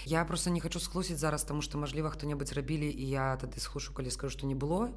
[0.05, 3.93] я просто не хочу схлусіць зараз тому что мажліва хто-небудзь рабілі і я тады схлушу
[3.93, 4.89] калі скажу что не было.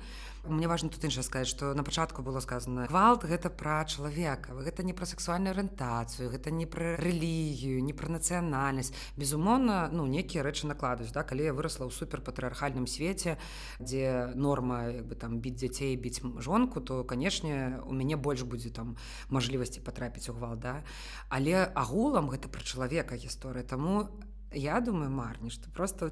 [0.48, 4.82] Мне важно тут іншае сказать что на пачатку было сказано гвалт гэта пра чалавека гэта
[4.82, 10.66] не пра сексуальную арыентацыю гэта не пра рэлігію не пра нацыянальнасць безумоўна ну некія рэчы
[10.66, 13.36] накладаюць да калі я вырасла ў суперпатрыархальным свеце
[13.78, 18.72] дзе норма як бы там біць дзяцей біць жонку то канешне у мяне больш будзе
[18.72, 18.96] там
[19.28, 20.80] мажлівасці патрапіць у гвалт да.
[21.28, 24.08] Але агулам гэта пра чалавека гісторыя таму
[24.52, 26.10] Я думаю, Марні, што просто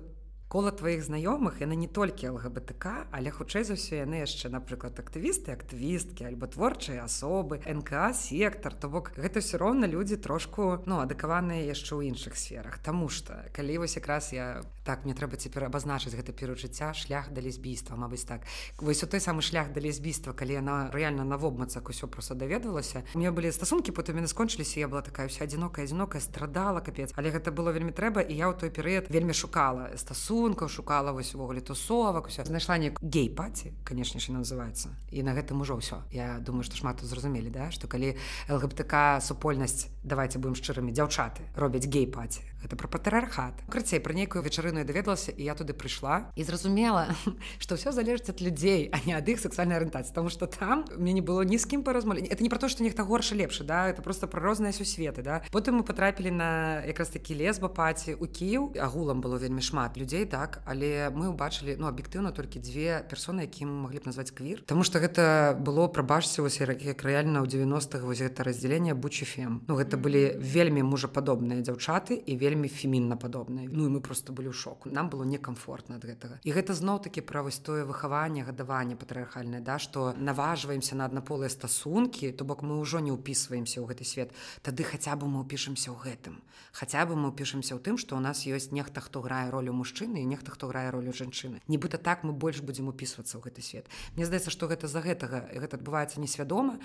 [0.48, 5.50] кола тваіх знаёмых яны не толькі лгбтк але хутчэй за ўсё яны яшчэ напрыклад актывісты
[5.50, 11.66] актывісткі альбо творчыя асобы нк сектор то бок гэта все роўна людзі трошку ну адыкаваныя
[11.66, 12.78] яшчэ ў іншых сферах.
[12.78, 17.42] Таму что калі вось якраз я так мне трэба цяпер абазначыць гэта перажыцця шлях да
[17.42, 18.46] лесбійства Мабыць так.
[18.78, 23.02] Вось у той самы шлях да лесбійства калі яна реально на вобмацак усё просто даведвалася
[23.14, 27.10] у меня былі стасункі потым яны скончыліся я была такая вся адзінокая адзінокая страдала капец.
[27.18, 31.12] Але гэта было вельмі трэба і я ў той перыяд вельмі шукала стасу стасункаў шукала
[31.12, 34.92] вось увогуле тусовак усе знайшла не гей-паці канешне ж называется.
[35.10, 36.04] І на гэтым ужо ўсё.
[36.12, 41.88] Я думаю што шмат зразумелі да што калі лгбтк супольнасць давайте будем шчырымі дзяўчаты робяць
[41.88, 47.08] гей-паці это про патрыархат крыцей про нейкую вечарыну даведалася і я туды прыйшла і зразумела
[47.62, 51.12] что все залежыць ад людзей а не ад іх сексуальнай арыентацыі потому что там мне
[51.12, 53.86] не было ні з кім паразмолі это не про то что нехта горша лепшы да
[53.88, 55.42] это просто про розныя сусветы да.
[55.52, 60.26] Потым мы потрапілі на якраз такі лесба паці у Кіў агулам было вельмі шмат людзей
[60.26, 64.64] так але мы убачылі ну аб'ектыўна толькі дзве персоны якім маглі б назваць квір.
[64.66, 69.76] Таму что гэта было прабачце вось як рэальна ў 90-х вось гэта раздзяленне бучефем Ну
[69.76, 74.56] гэта былі вельмі мужападобныя дзяўчаты і вельмі фемінна падобныя Ну і мы просто былі ў
[74.56, 74.88] шоку.
[74.88, 76.40] Нам было некамфортна ад гэтага.
[76.40, 81.52] І гэта зноў такі пра вось тое выхаванне гадаванне патрыархальнае да што наважваемся на аднаполыя
[81.52, 84.32] стасункі то бок мы ўжо не ўпісваемся ў гэты свет.
[84.64, 86.40] Тады хаця бы мы ўпішемся ў гэтым.
[86.72, 90.24] Хаця бы мы ўпішемся ў тым што ў нас ёсць нехта хто грае ролю мужчыны
[90.24, 91.60] і нехта хто грае ролю жанчыны.
[91.68, 93.84] Нібыта так мы больш будзем упісвацца ў гэты свет.
[94.16, 96.78] Мне здаецца што гэта за гэтага гэта адбываецца несвядома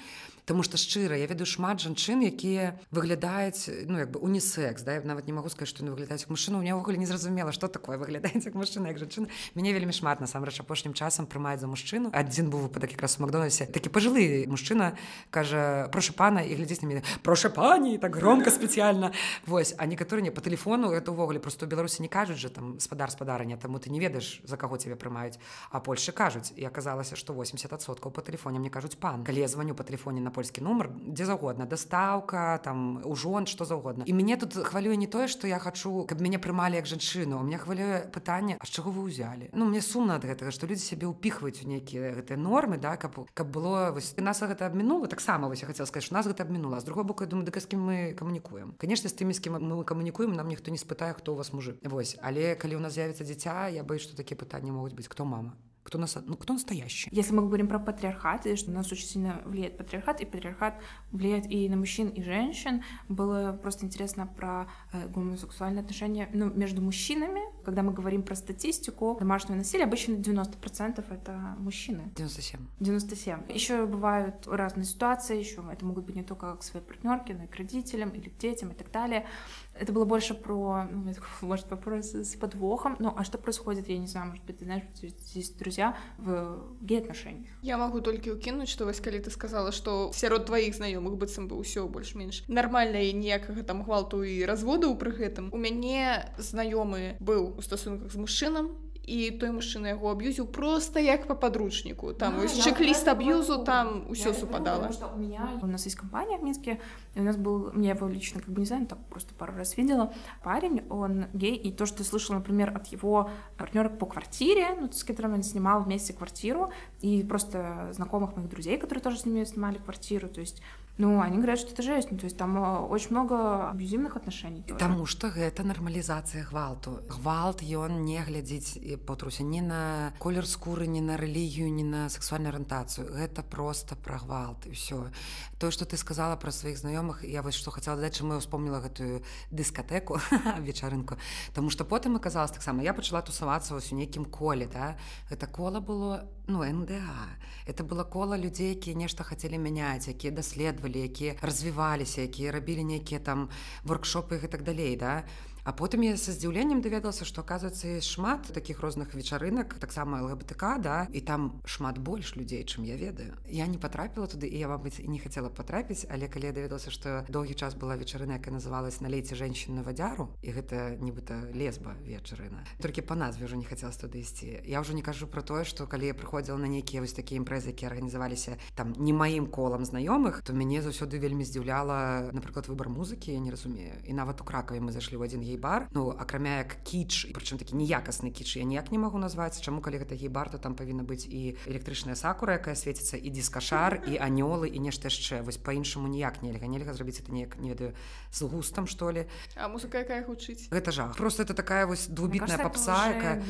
[0.46, 5.06] Таму што шчыра я ведаю шмат жанчын якія выглядаюць ну як бы унісекс да я
[5.06, 8.46] нават не магу сказаць што не выглядаюць мужчыну у ўвогуле не зразумела што такое выглядаць
[8.46, 12.68] як мужчына як жанчына мяне вельмі шмат насамрэч апошнім часам прымаюць за мужчыну адзін быў
[12.72, 14.96] выпадак якраз макдонасе такі пажылы мужчына
[15.30, 19.12] кажа прошу пана і глядзець на мяне проша пані так громко спецыяльна
[19.46, 19.76] вось.
[19.78, 23.12] А некаторы не по телефону это ўвогуле просто у беларусі не кажуць же там спадар
[23.12, 25.40] спадарня таму ты не ведаеш за каго цябе прымаюць
[25.72, 29.76] а польльше кажуць і аказалася что 80соткаў по телефоне мне кажуць пан калі я звоню
[29.76, 34.54] по телефоне на польскі нумар дзе заўгодна дастаўка там ужон что заўгодна і мяне тут
[34.54, 37.40] хвалюе не тое что я хочу каб мяне прымалі як жанчыну.
[37.42, 39.50] У меня хвалюе пытанне а чаго вы ўзялі?
[39.58, 43.26] Ну мне сумна ад гэтага что людзі сябе ўпіхваюць у нейкія гэтыя нормы да каб
[43.34, 46.78] каб было вось нас гэта абмінула таксама вось я хотел сказать нас гэта абмінула.
[46.78, 48.78] З другого боку думаю да з кім мы камунікуем?
[48.78, 51.82] Конечно з тымі з кім мы камунікуем нам ніхто не спытае хто у вас мужы
[51.82, 55.10] вось але калі у нас з'явіцца дзіця я боюсь что такія пытанні могуць быць.
[55.10, 57.10] Кто мама кто нас ну кто настоящий.
[57.12, 60.76] Если мы говорим про патриархат и что нас очень сильно влияет патриархат и патриархат
[61.12, 62.84] влияет и на мужчин и женщин.
[63.10, 67.42] Было просто интересно про э, гомосексуальные отношения ну, между мужчинами.
[67.64, 72.12] Когда мы говорим про статистику домашнего насилия обычно 90 процентов это мужчины.
[72.16, 77.34] 97 97 еще бывают разные ситуации еще это могут быть не только к своей партнерке
[77.34, 79.26] но и к родителям или к детям и так далее
[79.74, 84.08] это было больше про ну, может вопрос с подвохом ну а что происходит я не
[84.08, 87.50] знаю может быть ты знаешь здесь друзья в гей-отношениях.
[87.62, 91.58] Я могу только укинуть, что вось калі ты сказала, что сярод твоих знаёмых быццам бы
[91.58, 95.50] ўсё больш-менш нармальна і ніякага там гвалту і разводаў пры гэтым.
[95.52, 98.76] У мяне знаёмы быў у стасунках з мужчынам,
[99.06, 104.34] і той мужчына яго аб'юзіў просто як по подручніку там а, чек-ліст аб'юзу там усё
[104.34, 104.92] супадала.
[105.16, 106.80] у меня у нас есть компания в минске
[107.16, 110.14] у нас был мне его лично как бы не знаю так просто пару раз видела.
[110.44, 115.04] Парень он гей и то что слышал например от его партнерок по квартире ну, с
[115.04, 119.78] которым он снимал вместе квартиру и просто знакомых моих друзей которые тоже с ними снимали
[119.78, 120.62] квартиру то есть
[121.02, 122.12] Ну, они говорят, что это жесть.
[122.12, 124.62] Ну, то есть там э, очень много аб'юзивных отношений.
[124.78, 127.02] Таму што гэта нармалізацыя гвалту.
[127.10, 128.78] Гвалт ён не глядзіць
[129.10, 133.10] потруся ні на колер скуры, ні на рэлігію, ні на сексуальную арыентацыю.
[133.10, 135.10] Гэта просто пра гвалт і ўсё.
[135.58, 138.86] Тое, што ты сказала пра сваіх знаёмых, я вось што хацела даць, чаму я ўспомніла
[138.86, 140.22] гэтую дыскатэку
[140.62, 141.18] вечарынку.
[141.58, 144.70] Таму што потым аказалось таксама я пачала тусавацца вось у нейкім коле.
[144.70, 145.02] Да?
[145.34, 147.40] Гэта кола было ну НДА.
[147.66, 153.20] Это было кола людзей, якія нешта хацелі мяняць, якія даследавалі якія развіваліся якія рабілі нейкія
[153.20, 153.50] там
[153.84, 155.24] воркшопы і так далей да
[155.64, 160.82] А потым я са здзіўленнем даведалася, што аказваецца есть шмат таких розных вечарынак, таксама ЛГБТК
[160.82, 163.38] да і там шмат больш людзей, чым я ведаю.
[163.46, 167.22] Я не патрапіла туды і я мабыць не хацела патрапіць, але калі я даведалася, што
[167.30, 172.66] доўгі час была вечарына, якая называлась налейце женщин на вадзяру і гэта нібыта лесба вечарына.
[172.82, 174.66] Толькі па назве ўжо не хацела туды ісці.
[174.66, 177.78] Я ўжо не кажу пра тое, што калі я прыходзіла на нейкія вось такія імпрэзы,
[177.78, 183.30] якія арганізаваліся там не маім колам знаёмых, то мяне заўсёды вельмі здзіўляла напрыклад выбар музыкі,
[183.30, 184.02] я не разумею.
[184.10, 185.88] І нават у кракаве мы зайшлі ў адзін гей-бар.
[185.92, 189.60] Ну акрамя як кіч прычым такі неякасны кіч я ніяк не магу назваць.
[189.60, 194.02] Чаму калі гэта гей-бар то там павінна быць і электрычная сакура якая свеціцца і дискашар
[194.08, 195.44] і анёлы і нешта яшчэ.
[195.44, 196.68] Вось по-іншаму ніяк нельга.
[196.68, 197.94] Нельга зрабіць это неяк не ведаю
[198.32, 199.28] з густам што ли.
[199.56, 200.72] А музыка якая гучыць?
[200.72, 201.18] Гэта жах.
[201.18, 203.44] Просто это такая вось двубітная попса якая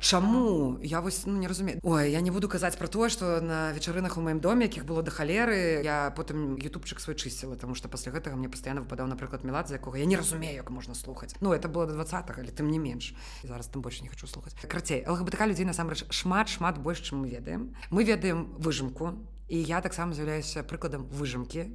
[0.00, 0.78] чаму?
[0.82, 1.80] Я вось ну, не разумею.
[1.82, 5.02] Ой я не буду казаць про тое что на вечарынах у маім доме якіх было
[5.02, 9.44] да халеры я потым ютубчык свой чысціла тому что пасля гэтага мне пастаянна выпадаў напрыклад
[9.44, 12.50] мелад за якога я не разумею як можна слухаць Ну это было до 20 але
[12.50, 16.78] тым не менш зараз там больше не хочу слухаць карцей лгбтк людзей насамрэч шмат шмат
[16.78, 17.74] больш чым мы ведаем.
[17.90, 19.14] Мы ведаем выжымку
[19.48, 21.72] і я таксама з'яўляюся прыкладам выжымкі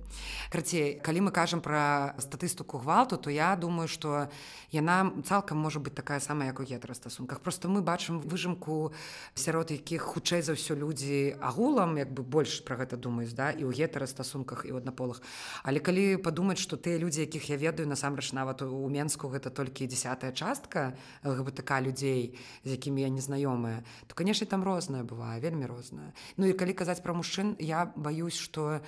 [0.53, 4.29] крацей калі мы кажам пра статыстыку гвалту то я думаю что
[4.69, 8.93] яна цалкам можа быть такая самая як у гетрастасунках просто мы бачым выжымку
[9.33, 13.65] сярод якіх хутчэй за ўсё людзі агулам як бы больш пра гэта думаюць да і
[13.65, 15.25] ў гетарастасунках і ў аднаполах
[15.65, 19.89] але калі падумаць что тыя людзі якіх я ведаю насамрэч нават у менску гэта толькі
[19.89, 20.93] десятая частка
[21.25, 26.53] ЛГБТК людзей з якімі я незнаёмая то канешне там розная бывае вельмі розная Ну і
[26.53, 28.81] калі казаць пра мужчын я боюсь что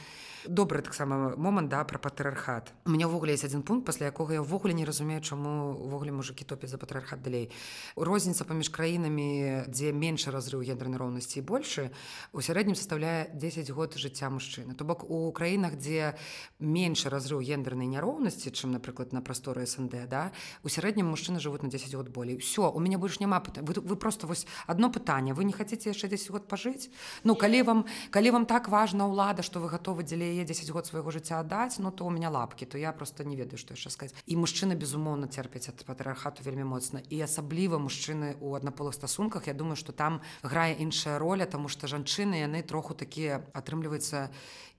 [0.47, 2.71] добры таксама момант да пра патрыархат.
[2.85, 6.45] У меня ўвогуле есть один пункт пасля якога я ўвогуле не разумею чаму увогуле мужикі
[6.45, 7.51] топяць за патрыархат далей.
[7.95, 11.91] Розніца паміж краінамі дзе менш разрыў гендернай роўнасці больше
[12.33, 14.75] у сярэднім составляе 10 год жыцця мужчыны.
[14.75, 16.15] То бок у краінах дзе
[16.59, 20.31] менш разрыў гендернай няроўнасці чым напрыклад на прасторы снд да
[20.63, 22.37] у сярэднім мужчыны жывуць на 10 год болей.
[22.37, 26.07] Все у меня больш няма вы, вы просто вось одно пытанне вы не хотите яшчэ
[26.07, 26.89] 10 год пажыць?
[27.23, 30.87] Ну калі вам калі вам так важна ўлада что вы готовы дзеля яе 10 год
[30.87, 33.89] свайго жыцця аддаць ну то у меня лапки то я просто не ведаю что яшчэ
[33.89, 37.01] сказать і мужчына безумоўна церпяць ад патрыархату вельмі моцна.
[37.09, 41.87] І асабліва мужчыны у аднаполых стасунках я думаю что там грае іншая роля тому что
[41.87, 44.29] жанчыны яны троху такія атрымліваецца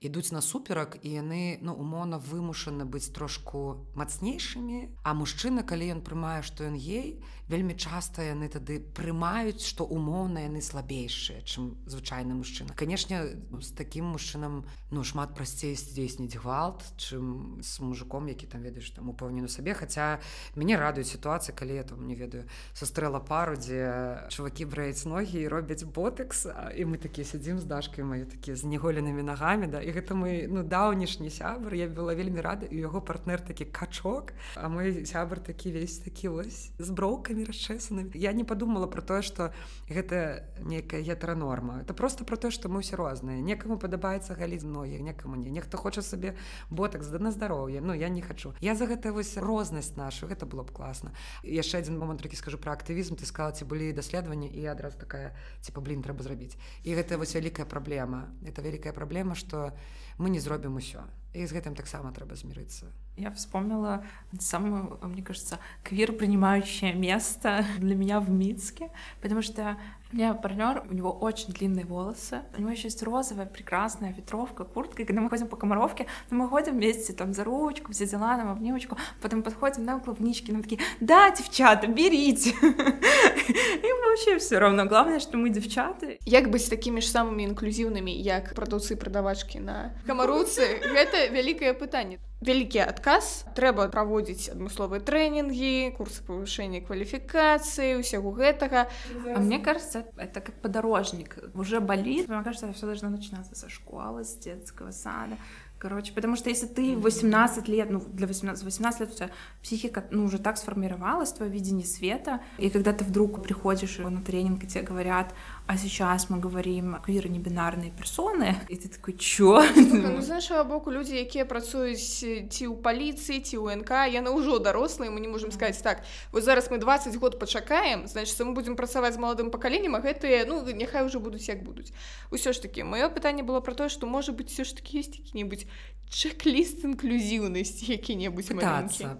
[0.01, 4.93] ідуць насуперак і яны ну умоўна вымушаны быць трошку мацнейшымі.
[5.03, 10.43] А мужчына калі ён прымае што ён ей вельмі часта яны тады прымаюць што умоўна
[10.43, 12.75] яны слабейшыя чым звычайны мужчына.
[12.75, 18.91] Канешне з такім мужчынам ну шмат прасцей здзейсніць гвалт чым з мужиком які там ведаеш
[18.91, 19.73] там упэўнену сабе.
[19.73, 20.19] Хаця
[20.55, 22.43] мяне радуюць сітуацыі калі я там не ведаю
[22.75, 28.03] сустрэла пару дзе чувакі брэюць ногі і робяць ботекс і мы такія сядзім з дашкай
[28.03, 29.79] маю такія з неголенымі нагамі да.
[29.79, 34.35] І гэта мы ну даўнішні сябр я была вельмі рада і яго партнер такі качок
[34.55, 39.01] а мой сябр такі весь такі вось з броўкамі вуснамі расчэсанымі я не подумала про
[39.01, 39.53] тое что
[39.89, 41.81] гэта некая гетеранорма.
[41.81, 43.41] Это просто про тое что мы ўсе розныя.
[43.41, 45.49] Некаму падабаецца галіць многіх некаму не.
[45.49, 46.35] Нехто хоча сабе
[46.69, 47.81] ботак да на здароўе.
[47.81, 50.27] Ну я не хочу я за гэта вось рознасць нашу.
[50.27, 51.13] Гэта было б класна.
[51.43, 53.15] Яшчэ один момант такі скажу про актывізм.
[53.15, 57.35] Ты сказала ці былі даследаванні і адразу такая типа блин трэба зрабіць і гэта вось
[57.35, 58.33] вялікая праблема.
[58.41, 59.73] Это вялікая праблема что
[60.17, 61.05] мы не зробім усё
[61.37, 62.89] і з гэтым таксама трэба змірыцца.
[63.15, 64.03] Я вспомнила
[64.39, 68.89] самое, мне кажется, квир принимающее место для меня в Минске,
[69.21, 69.77] потому что
[70.11, 74.63] у меня партнер, у него очень длинные волосы, у него еще есть розовая прекрасная ветровка,
[74.63, 78.07] куртка, и когда мы ходим по Комаровке, то мы ходим вместе там за ручку, все
[78.07, 82.51] дела, нам обнимочку, потом подходим на клубнички, нам такие, да, девчата, берите.
[82.61, 86.17] Им вообще все равно, главное, что мы девчата.
[86.25, 92.19] Як быть такими же самыми инклюзивными, як продавцы и продавачки на Комаруцы, это великое пытание
[92.42, 98.90] вялікі адказ трэба праводзіць адмысловыя трэнінгі курсы повышения кваліфікацыі усяго гэтага
[99.34, 104.24] а мне кажется это как подорожник уже болит мне кажется все должно начинаться со школы
[104.24, 105.38] с детского сада
[105.82, 109.30] Короче, потому что если ты 18 лет, ну, для 18, 18 лет у тебя
[109.64, 114.62] психика, ну, уже так сформировалась, твое видение света, и когда ты вдруг приходишь на тренинг,
[114.62, 115.34] и тебе говорят,
[115.67, 119.61] а сейчас мы говорим квиры небинарные персоны, и ты такой, чё?
[119.75, 124.59] Ну, знаешь, а боку люди, якія працуюць ці ў паліцыі, ці ў НК, яны ўжо
[124.59, 128.75] дарослыя, мы не можем сказать, так, вот зараз мы 20 год пачакаем, значит, мы будем
[128.75, 131.91] працаваць з маладым пакаленнем, а гэтыя, ну, няхай уже будуць як будуць.
[132.31, 135.19] Усё ж таки, маё пытанне было про тое, што можа быць, все ж таки есть
[135.19, 135.67] які-небудзь
[136.09, 138.51] чек-ліст інклюзіўнасць які-небудзь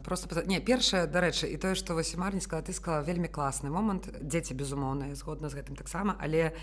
[0.03, 4.07] просто не першае дарэчы і тое што вось марні сказала ты сказала вельмі класны момант
[4.21, 6.55] дзеці безумоўна згодна з гэтым таксама але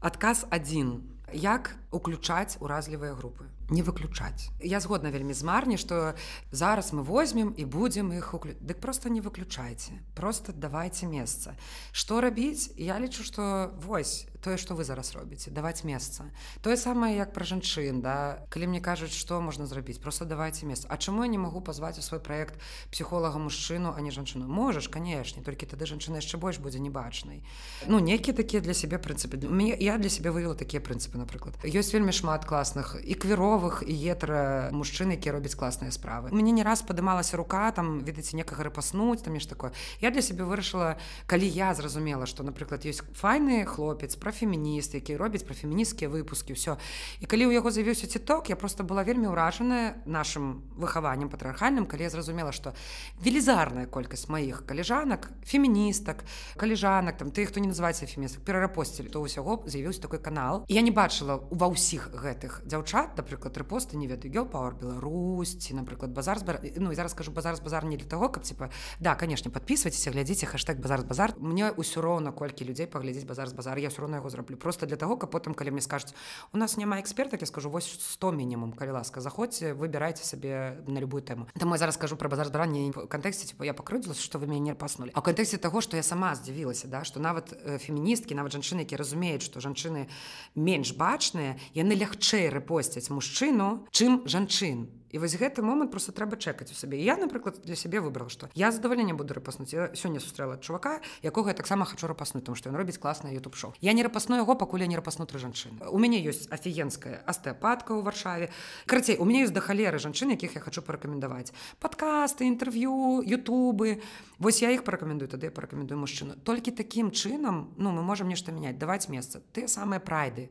[0.00, 1.02] адказ адзін
[1.34, 6.14] як уключаць уразлівыя групы не выключаць я згодна вельмі з марні што
[6.50, 8.54] зараз мы возьмем і будзем іх уклю...
[8.60, 11.56] дык просто не выключайце просто давайте месца.
[11.92, 12.70] Што рабіць?
[12.76, 16.30] Я лічу што вось тое што вы зараз робіце даваць месца.
[16.62, 18.46] Тое самае як пра жанчын да?
[18.48, 20.86] Калі мне кажуць што можна зрабіць просто давайте месца.
[20.90, 22.54] А чаму я не магу пазваць у свой проект
[22.90, 24.46] псіхолага мужчыну а не жанчыну?
[24.46, 27.42] Можаш канешне толькі тады жанчына яшчэ больш будзе небачнай.
[27.86, 29.36] Ну нейкія такія для сябе прынцыпы.
[29.48, 31.58] Мне я для сябе вывела такія прынцыпы напрыклад.
[31.64, 36.30] Ёсць вельмі шмат класных і квіро чудовых і етра мужчын які робяць класныя справы.
[36.30, 39.72] Мне не раз падымалася рука там ведаце некага рэпаснуць там нешта такое.
[40.00, 45.16] Я для сябе вырашыла калі я зразумела что напрыклад ёсць файны хлопец пра фемініст які
[45.16, 46.78] робіць пра фемінісцкія выпускі ўсё
[47.20, 52.06] і калі ў яго з'явіўся ціток я просто была вельмі ўражаная нашим выхаваннем патрыархальным калі
[52.06, 52.74] я зразумела что
[53.18, 56.22] велізарная колькасць маіх каліжанак феміністак
[56.56, 60.64] каліжанак там ты хто не называецца фемістак перарапосцілі то ўсяго з'явіўся такой канал.
[60.68, 65.74] Я не бачыла ва ўсіх гэтых дзяўчат напрыклад напрыклад рэпосты не ведаю гел пауэр Беларусьці
[65.74, 69.14] напрыклад базар збар ну і зараз скажу базар базар не для того каб типа да
[69.14, 71.34] конечно подписывайтесь глядзіце хэштег базар базар.
[71.38, 74.96] Мне ўсё роўна колькі людзей паглядзець базар базар я все роўна яго зраблю просто для
[74.96, 76.14] того каб потым калі мне скажуць
[76.52, 80.98] у нас няма экспертак я скажу вось 100 мінімум калі ласка заходзьце выбірайце сабе на
[81.00, 84.46] любую тэму там я зараз скажу про базар збаранне кантэксце типа я пакрыдзілася что вы
[84.46, 88.84] мяне паснули а кантэксце того что я сама здзівілася да что нават феміністкі нават жанчыны
[88.84, 90.08] які разумеюць что жанчыны
[90.54, 94.90] менш бачныя яны лягчэй рэпосцяць мужчыну чым жанчын.
[95.08, 97.00] І вось гэты момант просто трэба чакаць у сабе.
[97.00, 99.94] Я напрыклад для сябе выбрал што я задавальня буду рэпаснуць.
[99.94, 103.72] Сёння сустрэла чувака якога я таксама хачу рапаснуць там што ён робіць класна youtube шоу
[103.80, 105.86] я не рапасну яго пакуль я не рапасну тры жанчыны.
[105.88, 108.50] У мяне ёсць афігенская астэапатка ў варшаве.
[108.84, 111.54] Карацей у мяне ёсць да халеры жанчын якіх я хочу парэкамендаваць.
[111.78, 114.02] Падкасты інтэрв'ю Ютубы.
[114.42, 116.34] Вось я іх парэкамендую тады парэкамендую мужчыну.
[116.42, 119.40] Толькі такім чынам ну мы можемм нешта мяняць даваць месца.
[119.54, 120.50] Тыя самыя прайды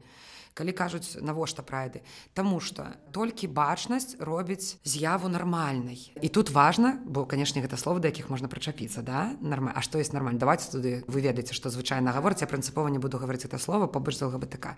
[0.57, 2.01] калі кажуць навошта прайды
[2.33, 8.09] Таму что толькі бачнасць робіць з'яву нармальнай і тут важна бо канешне гэта слова да
[8.09, 9.37] якіх можна прычапіцца да?
[9.41, 12.97] Норма А што есть нормально давайте туды вы ведаеце што звычайна гаворыць я прынцыпова не
[12.97, 14.73] буду гаварыць это слово побач з лгбтк.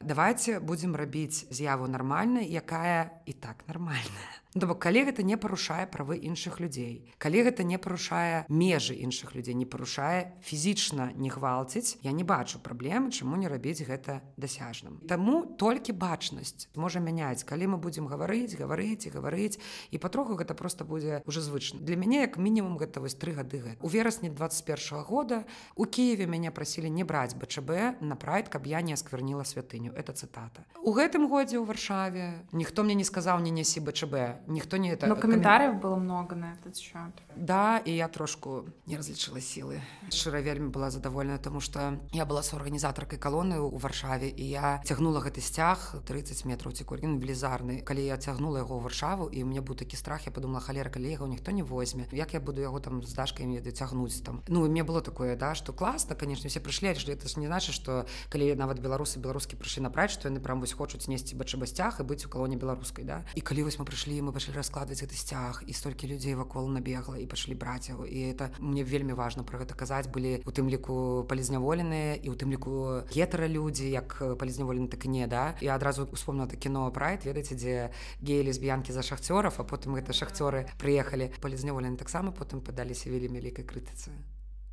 [0.00, 5.86] Давайте будзем рабіць з'яву нармальнай якая і так нармальная То бок калі гэта не парушае
[5.86, 7.06] правы іншых людзей.
[7.22, 12.58] Калі гэта не парушае межы іншых людзей, не парушае фізічна не гвалціць, я не бачу
[12.58, 14.98] праблемы, чаму не рабіць гэта дасяжным.
[15.06, 19.62] Таму толькі бачнасць можа мяняць, калі мы будзем гаварыць, гаварыць і гаварыць
[19.94, 21.78] і патроху гэта просто будзе уже звычна.
[21.78, 23.78] Для мяне як мінімум гэта вось тры гады гэта.
[23.78, 25.46] У верасні 21 года
[25.78, 29.94] у Киеве мяне прасілі не браць БЧБ на прайд, каб я не аскверніла святыню.
[29.94, 30.66] Это цытата.
[30.82, 35.06] У гэтым годзе ў варшаве ніхто мне не сказаў не нясі БЧБ ніхто не это
[35.06, 39.80] но комментариев было много на этот счет да і я трошку не разлічыла сілы
[40.10, 44.82] шчыра вельмі была задаволена тому что я была с арганізатаркай калоны у варшаве і я
[44.84, 49.60] цягнула гэты сцяг 30 метров цікурін велізарны калі я цягнула яго ў варшаву і мне
[49.60, 53.02] быў такі страх я подумала халера калега ніхто не возьме як я буду яго там
[53.02, 56.94] з дашкай веды цягнуць там ну мне было такое да что класна конечно все прышлі
[56.94, 60.60] что это ж не значит что калі нават беларусы беларускі прыйшлі напраць что яны прям
[60.60, 64.20] вось хочуць несці бачабасцях і быць у калоне беларускай да і калі вось мы прыйшлі
[64.22, 68.32] мы пачалі раскладваць гэты сцяг і столькі людзей вакол набегла і пачалі браць яго і
[68.32, 72.50] это мне вельмі важна про гэта казаць былі у тым ліку палізняволеныя і у тым
[72.54, 75.54] ліку гетара людзі як палізняволены так не да.
[75.60, 77.90] Я адразу успомніла так кіно прайд ведаеце дзе
[78.22, 83.64] геі лесбіянкі за шахцёров а потым гэта шахцёры прыехалі палізняволены таксама потым падаліся вельмі вялікай
[83.64, 84.14] крытыцы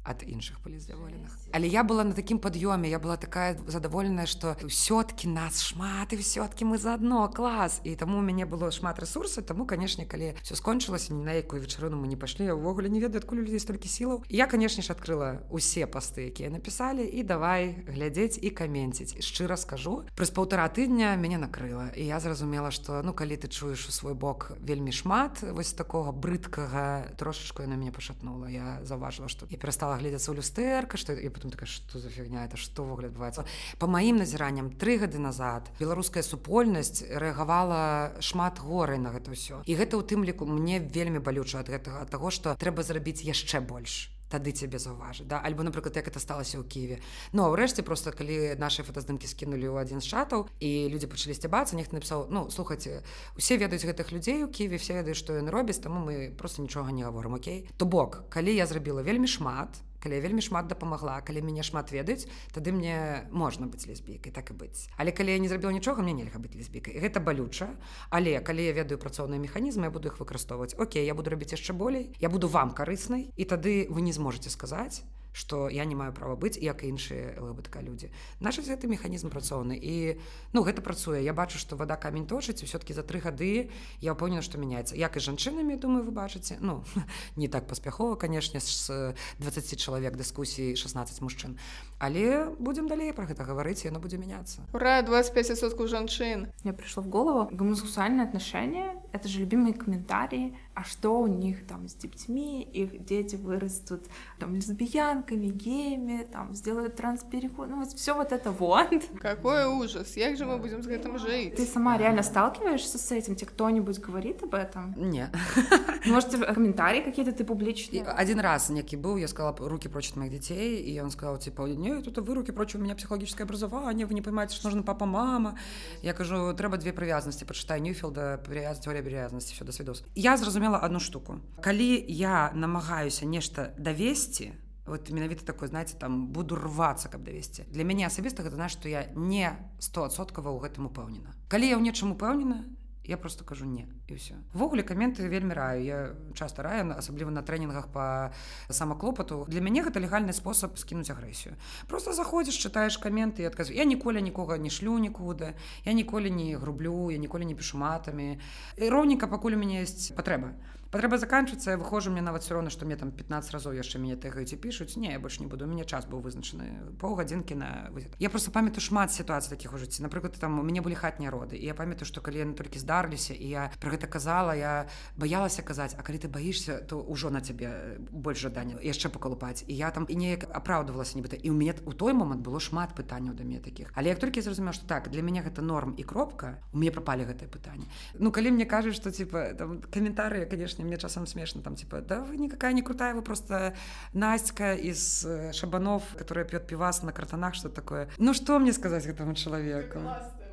[0.07, 5.27] ад іншых паліздаволеных але я была на такім пад'ёме я была такая задаволеная что ўсё-кі
[5.27, 9.67] нас шмат і ўсё-кі мы заодно клас і таму у мяне было шмат ресурсаў таму
[9.67, 13.43] канешне калі все скончылася ні на якую вечарыну мы не пайшлі увогуле не ведаю адкуль
[13.43, 18.49] людзей столькі сілаў я канешне ж адкрыла усе пасты якія напісалі і давай глядзець і
[18.49, 23.51] каменціць шчыра скажу праз паўтара тыдня мяне накрыла і я зразумела что ну калі ты
[23.51, 29.27] чуеш у свой бок вельмі шмат вось такога брыдкага трошачку на мяне пашатнула я заўважыла
[29.27, 32.85] что я перастала глядзецца ў люстэрка што і потом такая што за фігня это што
[32.87, 33.45] вугляд адбываецца?
[33.77, 39.63] По маім назіранням тры гады назад беларуская супольнасць рэагавала шмат горай на гэта ўсё.
[39.65, 43.61] І гэта ў тым ліку мне вельмі балюча ад гэтага таго што трэба зрабіць яшчэ
[43.61, 45.39] больш тады цябе заўважы да?
[45.39, 46.99] Альбо напрыклад як это сталася ў кіеве
[47.31, 51.79] Ну ўрэшце просто калі наши фотаздымкі скінулі ў адзін з чатаў і людзі пачалі сцябацца
[51.79, 53.03] нехто напісаў Ну слухайте
[53.39, 56.91] усе ведаюць гэтых людзей у кіеве все ведаюць што ён робіць таму мы просто нічога
[56.91, 57.67] не гаворым Окей?
[57.77, 62.29] То бок калі я зрабіла вельмі шмат калі вельмі шмат дапамагла калі мяне шмат ведаюць
[62.53, 64.87] тады мне можна быць лесбійкай так і быць.
[64.97, 66.99] Але калі я не зрабіла нічога мне нельга быць лесбійкай.
[67.01, 67.73] Гэта балюча.
[68.09, 70.77] Але калі я ведаю працоўныя механізмы я буду іх выкарыстоўваць.
[70.77, 74.49] Окей я буду рабіць яшчэ болей я буду вам карыснай і тады вы не зможаце
[74.49, 75.03] сказаць
[75.37, 78.09] што я не маю права быць як іншыя лбтка людзі
[78.41, 79.77] наш гэты механізм працоўны.
[79.77, 80.17] І
[80.53, 81.21] ну гэта працуе.
[81.21, 83.69] Я бачу што вода камень точыць все-таки за тры гады
[84.01, 84.97] я ўпэўнена што мяняецца.
[84.97, 86.57] Як і жанчынамі думаю вы бачыце.
[86.61, 86.81] Ну
[87.35, 91.57] не так паспяхова канешне з 20 чалавек дыскусіі 16 мужчын.
[91.99, 94.65] Але будзем далей про гэта гаварыць яно будзе мяняцца.
[94.73, 96.49] Ура 25соткаў жанчын!
[96.63, 101.87] Мне пришло в голову гомосексуальные отношения это же любимые комментарии а что у них там
[101.87, 104.03] с детьми их дети вырастут
[104.37, 108.87] там лесбиянками геями там сделают транспереход ну вот все вот это вот.
[109.19, 111.55] Какой ужас як же мы будем с гэтым жить?
[111.55, 113.35] Ты сама реально сталкиваешься с этим?
[113.35, 114.93] Тебе кто-нибудь говорит об этом?
[114.97, 115.31] Не
[116.05, 118.03] можете комментарии какие-то ты публичные?
[118.03, 121.63] Один раз некий был я сказала руки прочь от моих детей и он сказал типа
[121.63, 125.07] нет это вы руки прочь у меня психологическое образование вы не понимаете что нужно папа
[125.07, 125.57] мама
[126.03, 130.66] я кажу трэба две привязанности почитай ньюфилда привяз теория привязанности все до свидос я зразумела
[130.67, 131.39] зразумела одну штуку.
[131.61, 134.53] Калі я намагаюся нешта давесці
[134.85, 138.87] вот менавіта такое знаете там буду рвацца каб давесці для мяне асабіста гэта знаешь что
[138.87, 141.35] я не стосоткава ў гэтым упэўнена.
[141.47, 142.63] Калі я ў нечым упэўнена
[143.07, 145.83] я просто кажу не і ўсё ввогуле каменты вельмі раю.
[145.83, 145.97] Я
[146.33, 148.31] часто раю асабліва на трэнінгах по
[148.69, 151.55] самаклопату для мяне гэта легальны спосаб скінуць агрэсію.
[151.87, 155.55] Просто заходзіш чытаеш каменты адказ я ніколі нікога не шлю нікуды
[155.85, 158.39] я ніколі не грублю я ніколі не пішу матамі.
[158.77, 160.53] Роўніка пакуль у мяне есть патрэба
[160.91, 164.15] патрэба заканчвацца я выходжу мне нават все роўна што мне там 15 разоў яшчэ мяне
[164.15, 167.91] тэгаюць і пішуць не я больш не буду у мяне час быў вызначаны паўгадзінкі на
[168.19, 171.57] я просто памятаю шмат сітуацый такіх у жыцці напрыклад там у мяне былі хатнія роды
[171.59, 175.61] і я памятаю што калі яны толькі здарыліся і я про гэта казала я баялася
[175.61, 179.91] казаць А калі ты баішся то ўжо на цябе больш жадання яшчэ пакалупаць і я
[179.91, 183.43] там і неяк апраўдывалася нібыта і ў мяне у той момант было шмат пытанняў да
[183.43, 186.77] мяне такіх але як толькі зразумеў што так для мяне гэта норм і кропка у
[186.77, 187.87] мне прапалі гэтае пытанне
[188.19, 192.01] Ну калі мне кажуць што типа там каментары конечно конечно мне часам смешно там типа
[192.01, 193.73] да вы никакая не крутая вы просто
[194.13, 198.09] Настя из э, шабанов которая пьет пивас на картонах что такое.
[198.17, 199.99] Ну что мне сказать этому человеку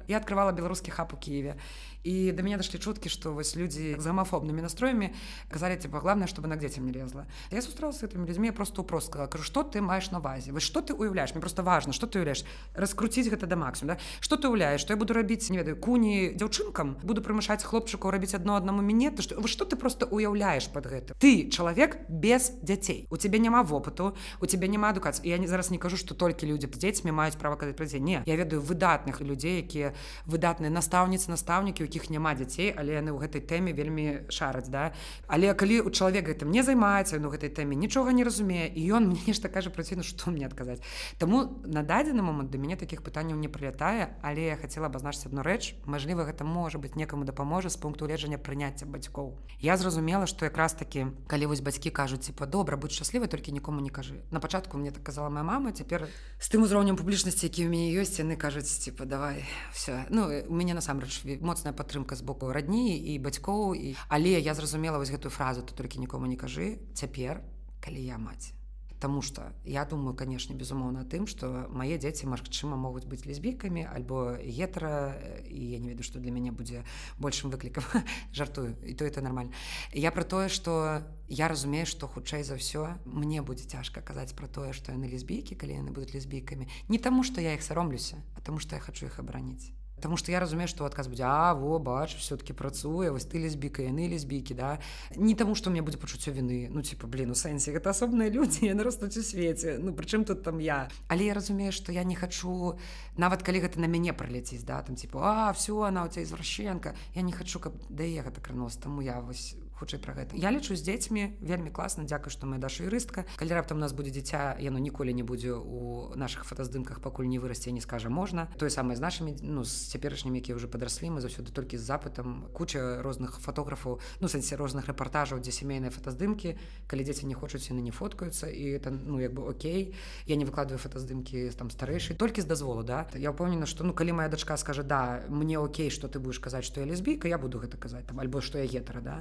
[0.09, 1.57] я открывала беларускі хаб у Киеве
[2.05, 5.15] і до меня дошли чуткі что вось люди з гомофобными настроями
[5.51, 9.07] казали типа главное чтобы на детям не лезла я сустрался с этими людьми просто упрос
[9.07, 10.53] сказала кажу что ты маешь на вазе?
[10.53, 12.45] Вы что ты уяўляешь мне просто важно что ты уяўляешь
[12.75, 14.01] раскруціць гэта да максимум да?
[14.21, 18.35] что ты уяўляешь что я буду рабіць не ведаю куні дзяўчынкам буду прымушаць хлопчыку рабіць
[18.35, 22.53] одно аднаму мне то что вы что ты просто уяўляешь под гэта ты чалавек без
[22.63, 26.15] дзяцей у тебе няма вопыту у тебя няма адукацыі я не зараз не кажу что
[26.15, 29.94] толькі людзі з дзецьмі маюць права казаць пра дзень не я ведаю выдатных людзей якія
[30.27, 34.93] выдатныя настаўніцы настаўнікі якіх няма дзяцей але яны ў гэтай тэме вельмі шараць да.
[35.27, 39.07] Але калі у чалавек гэтым не займаецца ну гэтай тэме нічога не разумее і ён
[39.11, 40.83] мне нешта кажа праціну што мне адказаць?
[41.19, 45.43] Таму на дадзены момант да мяне такіх пытанняў не прылятае але я хацела абазначыць одну
[45.43, 45.77] рэч.
[45.87, 49.37] Мажліва гэта можа быць некаму дапаможа з пункту лежання прыняцця бацькоў.
[49.61, 53.81] Я зразумела што якраз такі калі вось бацькі кажуць типа добра будь шчаслівы толькі нікому
[53.81, 56.09] не кажы на пачатку мне так казала моя мама цяпер
[56.41, 60.55] з тым узроўнем публічнасці які ў мяне ёсць яны кажуць типа давай все ну у
[60.55, 65.31] мяне насамрэч моцная падтрымка з боку радні і бацькоў і але я зразумела вось гэтую
[65.31, 67.41] фразу ты толькі нікому не кажы цяпер
[67.81, 68.53] калі я маці
[69.01, 74.39] Таму что я думаю канешне безумоўна тым что мае дзеці магчыма могуць быць лесбійкамі альбо
[74.41, 76.85] гетра і я не ведаю што для мяне будзе
[77.19, 77.85] большим выклікам
[78.33, 79.53] жартую і то это нормально.
[79.93, 84.49] Я про тое что я разумею что хутчэй за ўсё мне будзе цяжка казаць про
[84.49, 88.41] тое что яны лесбійкі калі яны будуць лесбійкамі не таму что я их саромлюся а
[88.41, 91.79] тому что я хочу их абараніць Таму што я разумею, што адказ будзе А во
[91.79, 94.79] бач все-таки працуе вось ты лесбіка яны лесбікі да.
[95.17, 98.67] Не таму што мне будзе пачуццё віны ну типа блин у сэнсе гэта асобныя людзі
[98.69, 100.89] яны растуць у свеце ну прычым тут там я?
[101.09, 102.79] Але я разумею што я не хачу
[103.17, 106.95] нават калі гэта на мяне праляціць да там типа а все она у ця извращенка
[107.15, 110.49] я не хачу каб да я гэта кранос таму я вось хутчэй пра гэта я
[110.49, 114.57] лічу з дзецьмі вельмі класна дзякую што мы даша юрыстка калі раптам нас будзе дзіця
[114.59, 118.97] яно ніколі не будзе у наших фотаздымках пакуль не вырасце не скажа можна тое самае
[118.97, 123.39] з нашымі ну з цяперашнімі якія уже падраслі мы заўсёды толькі з запытам куча розных
[123.45, 126.57] фотографаў ну сэнсе розных рэпартажаў дзе сямейныя фотаздымкі
[126.89, 129.95] калі дзеці не хочуць яны не фоткаюцца і это ну як бы Окей.
[130.27, 133.07] Я не выкладываю фотаздымкі там старэйшы толькі з дазволу да.
[133.15, 136.65] Я ўпэўнена што ну калі моя дачка скажа да мне Окей что ты будешь казаць
[136.65, 139.17] што я лесбійка я буду гэта казаць там альбо што я гетара да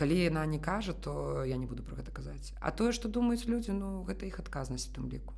[0.00, 3.44] калі яна не кажа то я не буду про гэта казаць а тое што думаюць
[3.52, 5.36] людзі ну гэта іх адказнасць у тым ліку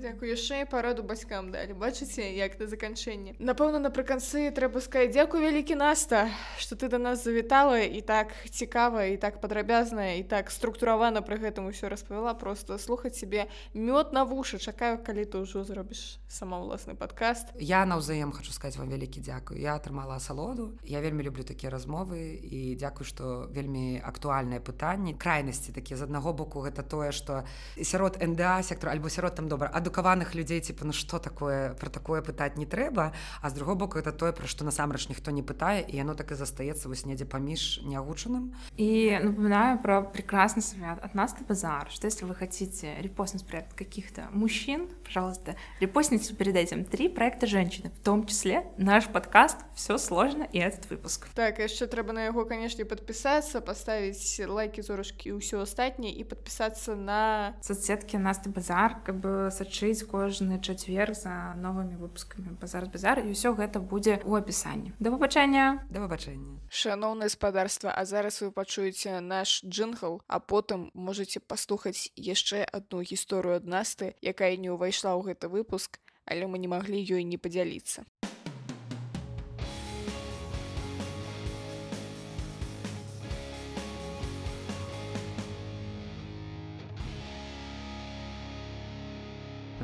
[0.00, 1.76] Дзякую яшчэ параду бацькам далі.
[1.76, 7.20] Бачыце як на заканчэнне напэўна напрыканцы трэба сказать дзякуй вялікі наста что ты до нас
[7.20, 12.78] завітала і так цікава і так падрабязная і так структуравана пры гэтым усё распавяла просто
[12.80, 17.52] слухаць себе мёд на вушы чакаю калі ты ўжо зробіш сама ўласны подкаст.
[17.60, 22.40] Я наўзаем хочу сказать вам вялікі дзякую я атрымала асалоду я вельмі люблю такія размовы
[22.40, 27.44] і дзякую что вельмі актуальныя пытанні крайнасці такія з аднаго боку гэта тое что
[27.76, 31.90] сярод нда сектор альбо сярод там добра ад адукаваных людзей типа ну что такое про
[31.90, 33.12] такое пытаць не трэба
[33.42, 36.30] а з другого боку это тое пра што насамрэч ніхто не пытае і яно так
[36.30, 41.90] і застаецца вось недзе паміж неагучаным и напоминаю про прекрасный совет от нас на базар
[41.90, 47.90] что если вы хотите репостнуть проект каких-то мужчин пожалуйста репостните перед этим три проекта женщины
[47.90, 51.26] в том числе наш подкаст все сложно и этот выпуск.
[51.34, 57.54] Так яшчэ трэба на яго канешне подпісацца поставить лайки зорушки ўсё астатніе і подпісацца на
[57.62, 63.30] соцсетки нас базар как бы сочи сачыць кожны чацвер за новымі выпускамі базар базар і
[63.30, 64.90] ўсё гэта будзе ў апісанні.
[64.98, 71.38] Да выбачэння да выбачэння шаноўнае спадарства а зараз вы пачуеце наш джингл а потым можете
[71.38, 76.66] паслухаць яшчэ одну гісторыю ад насты якая не ўвайшла ў гэты выпуск але мы не
[76.66, 78.02] маглі ёй не падзяліцца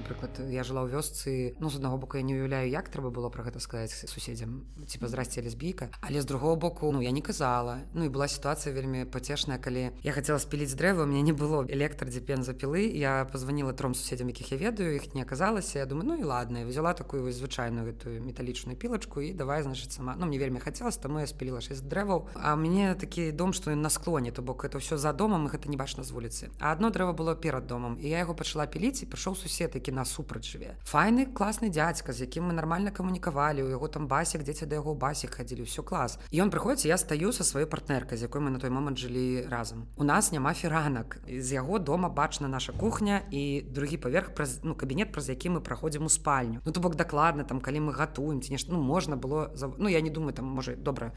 [0.06, 3.26] напрыклад я жыла ў вёсцы ну з аднаго боку я не уяўляю як трэба было
[3.28, 7.82] пра гэта сказаць суседзям типа здрасце лесбійка але з другого боку ну я не казала.
[7.94, 12.06] Ну і была сітуацыя вельмі пацешная калі я хотела спіліць дрэва мне не было электр
[12.06, 12.86] дзе пен запілы.
[12.86, 15.78] Я позвонила тром суседзям якіх я ведаю іх не аказалася.
[15.78, 19.92] Я думаю ну і ладно взяла такую вось звычайную гэтую металічную пілачку і давай значит
[19.92, 20.14] сама.
[20.18, 22.30] Ну мне вельмі хацелось таму я спіліла 6 дрэваў.
[22.34, 25.50] А мне такі дом што ён на склоне то бок это все за домам і
[25.50, 26.50] гэта не бачна з вуліцы.
[26.60, 29.95] А одно дрэва было перад домам і я яго пачала піліць і прыйшоў сусед які
[29.96, 34.68] насупраць жыве файны класны дядзька з якім мы нормально камунікавалі у яго там басік дзеці
[34.68, 36.18] да яго басік хадзілі ўсё клас.
[36.30, 39.46] І ён прыходзіць я стаю со сваёй партнеркай з якой мы на той момант жылі
[39.48, 39.86] разам.
[39.96, 41.18] У нас няма фіранак.
[41.26, 45.60] З яго дома бачна наша кухня і другі паверх праз ну кабінет праз які мы
[45.60, 46.60] праходзім у спальню.
[46.64, 50.00] Ну то бок дакладна там калі мы гатуем ці нешта ну можна было ну я
[50.00, 51.12] не думаю там можа добра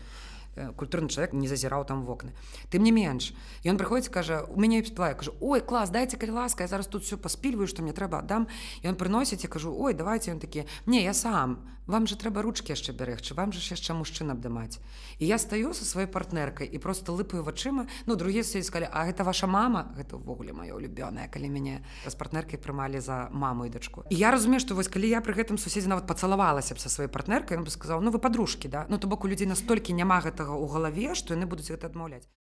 [0.78, 2.34] культурны чалавек не зазіраў там вокны
[2.70, 3.34] тым не менш
[3.66, 7.04] ён прыходзіць кажа у мяне пла кажу ой клас дайце калі ласка я зараз тут
[7.04, 8.48] все паспільваю што мне трэба аддам
[8.84, 11.60] ён прыносіць я кажу ой давайте ён такі не я сам.
[11.90, 14.78] Вам же трэба ручки яшчэ бярэгчы вам же яшчэ мужчына абдымаць
[15.18, 19.26] і я стаю со сваёй партнеркай і просто лыпаю вачыма ну другі сказали а гэта
[19.26, 19.90] ваша мама?
[19.98, 24.30] Гэта ўвогуле маё улюбёная калі мяне з партнеркай прымалі за маму і дачку і я
[24.30, 27.66] разумею што вось калі я пры гэтым суседзе нават пацалавалася б са сваёй партнеркай ён
[27.66, 28.86] бы сказаў ну вы подружкі да?
[28.86, 32.28] Ну то бок у людзей настолькі няма гэтага ў галаве што яны будуць гэта адмаўляць